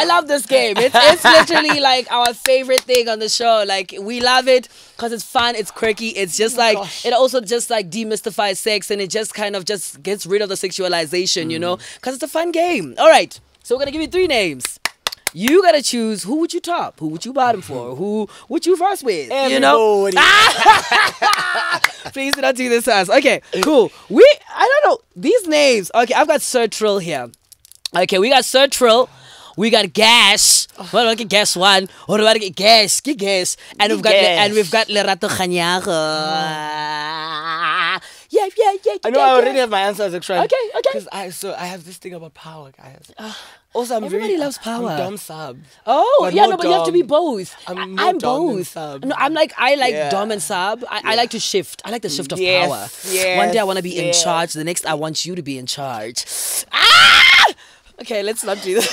[0.00, 0.76] I love this game.
[0.78, 3.64] It's it's literally like our favorite thing on the show.
[3.66, 7.04] Like we love it because it's fun, it's quirky, it's just oh like gosh.
[7.04, 10.48] it also just like demystifies sex and it just kind of just gets rid of
[10.48, 11.76] the sexualization, you know?
[11.76, 11.94] Mm.
[11.96, 12.94] Because it's a fun game.
[12.98, 14.80] All right, so we're gonna give you three names.
[15.34, 18.76] You gotta choose who would you top, who would you bottom for, who would you
[18.76, 20.10] first with, you know?
[22.12, 23.10] Please do not do this to us.
[23.10, 23.92] Okay, cool.
[24.08, 25.90] We I don't know these names.
[25.94, 27.30] Okay, I've got Sir Trill here.
[27.94, 29.10] Okay, we got Sir Trill.
[29.60, 30.68] We got Gas.
[30.88, 31.90] What about Gas one?
[32.06, 33.02] What about get Gas?
[33.02, 33.58] Get Gas.
[33.78, 34.38] And we've got Gas.
[34.40, 35.90] and we've got Lerato Kganyago.
[38.32, 38.96] Yeah, yeah, yeah.
[39.04, 39.34] I know yeah, I yeah.
[39.34, 40.38] already have my answers actually.
[40.38, 40.80] Okay, okay.
[40.94, 43.10] Because I so I have this thing about power, guys.
[43.74, 44.88] also, I'm everybody very loves power.
[44.88, 45.58] I'm dumb sub.
[45.86, 47.54] Oh, But yeah, no but you have to be both.
[47.66, 48.66] I'm I'm both.
[48.68, 49.04] sub.
[49.04, 50.08] No, I'm like I like Yeah.
[50.08, 50.84] dom and sub.
[50.88, 51.82] I, I like to shift.
[51.84, 53.36] I like the shift of Yes, power.
[53.36, 54.54] One day I want to be in charge.
[54.54, 56.24] The next I want you to be in charge.
[56.72, 57.44] Ah!
[58.00, 58.88] Okay, let's not do this.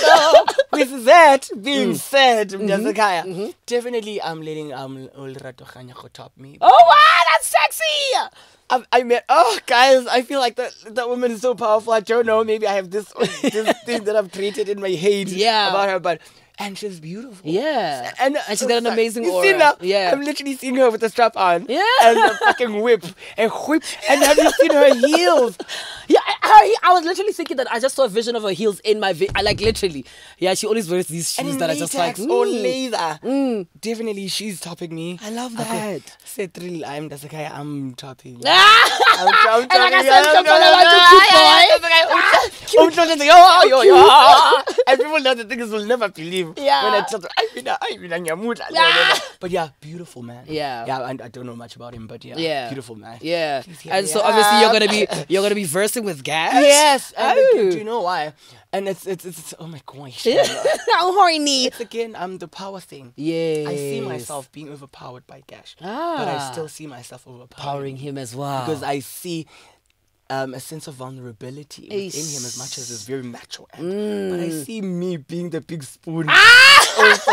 [0.72, 1.96] With that being Mm.
[1.96, 2.66] said, Mm-hmm.
[2.68, 6.58] Mjazakaya, definitely I'm letting um Olrato Kganyago top me.
[6.60, 8.28] oh wow, that's sexy.
[8.70, 11.92] I, I mean, oh guys, I feel like that that woman is so powerful.
[11.94, 13.06] I don't know, maybe I have this
[13.42, 15.70] this thing that I've created in my head Yeah.
[15.70, 16.20] about her, but
[16.58, 17.48] and she's beautiful.
[17.48, 19.46] Yeah, And, and she's got an like, amazing you aura.
[19.46, 21.66] See now, yeah, I'm literally seeing her with the strap on.
[21.68, 21.82] Yeah.
[22.04, 23.04] And a fucking whip.
[23.36, 23.82] And whip.
[24.08, 25.56] And have you seen her heels?
[26.08, 26.18] yeah.
[26.26, 28.80] I, I, I was literally thinking that I just saw a vision of her heels
[28.80, 29.12] in my.
[29.12, 30.04] Vi- I like literally.
[30.38, 32.18] Yeah, she always wears these shoes And that are just like.
[32.18, 32.46] latex or
[33.28, 33.66] mm.
[33.80, 35.18] Definitely she's topping me.
[35.22, 35.98] I love Okay.
[35.98, 36.16] that.
[36.24, 38.40] Say three I'm that's okay, I'm topping.
[38.46, 40.58] I'm, I'm And like I topping, said, I'm topping.
[44.86, 46.47] And people know the things will never believe.
[46.56, 46.84] Yeah.
[46.84, 48.60] When I tell them, I mean, I mean, I'm mood.
[48.70, 49.18] Yeah.
[49.40, 50.44] But yeah, beautiful man.
[50.48, 50.86] Yeah.
[50.86, 52.36] Yeah, I, I don't know much about him, but yeah.
[52.36, 52.68] Yeah.
[52.68, 53.18] Beautiful man.
[53.20, 56.54] Yeah, and so obviously you're gonna be you're gonna be versing with gas.
[56.54, 57.12] Yes.
[57.16, 57.50] And Oh.
[57.54, 58.32] do, do you know why?
[58.72, 60.26] And it's, it's, it's, oh my gosh.
[60.26, 61.66] I'm horny.
[61.66, 63.12] It's again, um, the power thing.
[63.16, 66.16] Yeah, I see myself being overpowered by Gash, Ah.
[66.18, 66.48] but Ah.
[66.48, 69.46] I still see myself overpowering powering him as well because I see
[70.30, 72.36] um, a sense of vulnerability within Ace.
[72.36, 73.66] him as much as it's very macho.
[73.72, 74.64] And, But I Mm.
[74.64, 76.26] see me being the big spoon.
[76.28, 76.84] Ah!
[76.98, 77.32] also,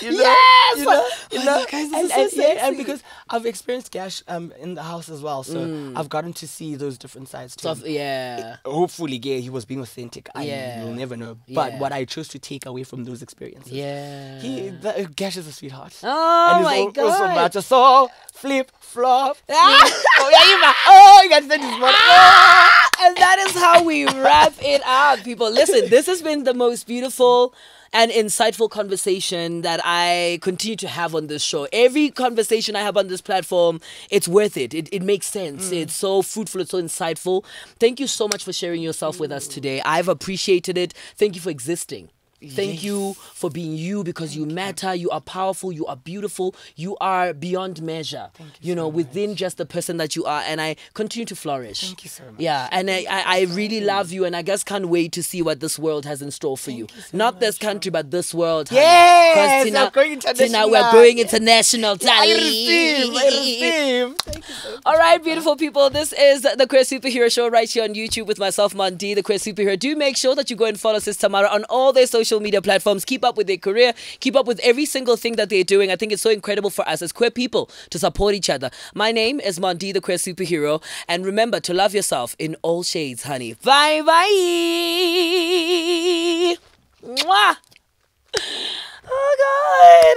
[0.00, 0.78] you know, Yes!
[0.78, 3.90] you know, you Oh, know, guys, this and, is so and, and because I've experienced
[3.92, 7.54] Gash um, in the house as well, so I've gotten to see those different sides
[7.56, 7.68] too.
[7.68, 7.80] Mm.
[7.80, 8.56] So, yeah.
[8.64, 10.28] Hopefully, yeah, he was being authentic.
[10.34, 10.84] I Yeah.
[10.84, 11.36] will never know.
[11.48, 11.78] But Yeah.
[11.78, 14.40] what I chose to take away from those experiences, Yeah.
[14.40, 15.94] he, the, Gash is a sweetheart.
[16.02, 17.34] Oh and my he's al- also God.
[17.36, 17.60] macho.
[17.60, 19.36] So flip, flop.
[19.50, 19.78] Ah!
[19.84, 20.04] flip.
[20.20, 20.72] oh yeah, Eva.
[20.94, 21.94] Oh, you got to send this one.
[23.00, 25.50] and that is how we wrap it up, people.
[25.50, 27.54] Listen, this has been the most beautiful
[27.92, 31.68] and insightful conversation that I continue to have on this show.
[31.72, 33.80] Every conversation I have on this platform,
[34.10, 34.72] it's worth it.
[34.72, 35.70] It, it makes sense.
[35.70, 35.82] Mm.
[35.82, 37.44] It's so fruitful, it's so insightful.
[37.78, 39.82] Thank you so much for sharing yourself with us today.
[39.82, 40.94] I've appreciated it.
[41.16, 42.08] Thank you for existing.
[42.50, 44.94] Thank you for being you because you matter.
[44.94, 45.72] You are powerful.
[45.72, 46.54] You are beautiful.
[46.76, 48.30] You are beyond measure.
[48.60, 51.80] you know, within just the person that you are, and I continue to flourish.
[51.82, 52.34] Thank you so much.
[52.40, 55.42] Yeah, and I, I, I really love you, and I just can't wait to see
[55.42, 56.86] what this world has in store for you.
[57.12, 58.70] Not this country, but this world.
[58.70, 61.96] Yes, Tina, going Tina, we're going international.
[62.02, 63.14] I receive.
[63.14, 64.16] I receive.
[64.18, 64.78] Thank you.
[64.84, 65.90] All right, beautiful people.
[65.90, 69.38] This is the Queer Superhero Show right here on YouTube with myself, Mondi, the Queer
[69.38, 69.78] Superhero.
[69.78, 72.62] Do make sure that you go and follow Sis Tamera on all their social media
[72.62, 73.04] platforms.
[73.04, 73.94] Keep up with their career.
[74.20, 75.90] Keep up with every single thing that they're doing.
[75.90, 78.70] I think it's so incredible for us as queer people to support each other.
[78.94, 80.82] My name is Mondi, the Queer Superhero.
[81.08, 83.54] And remember to love yourself in all shades, honey.
[83.54, 84.28] Bye bye.
[87.04, 87.56] Mwah.
[89.14, 90.16] Oh, God.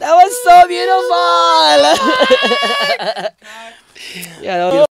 [0.00, 1.16] That was so beautiful.
[4.42, 4.84] yeah,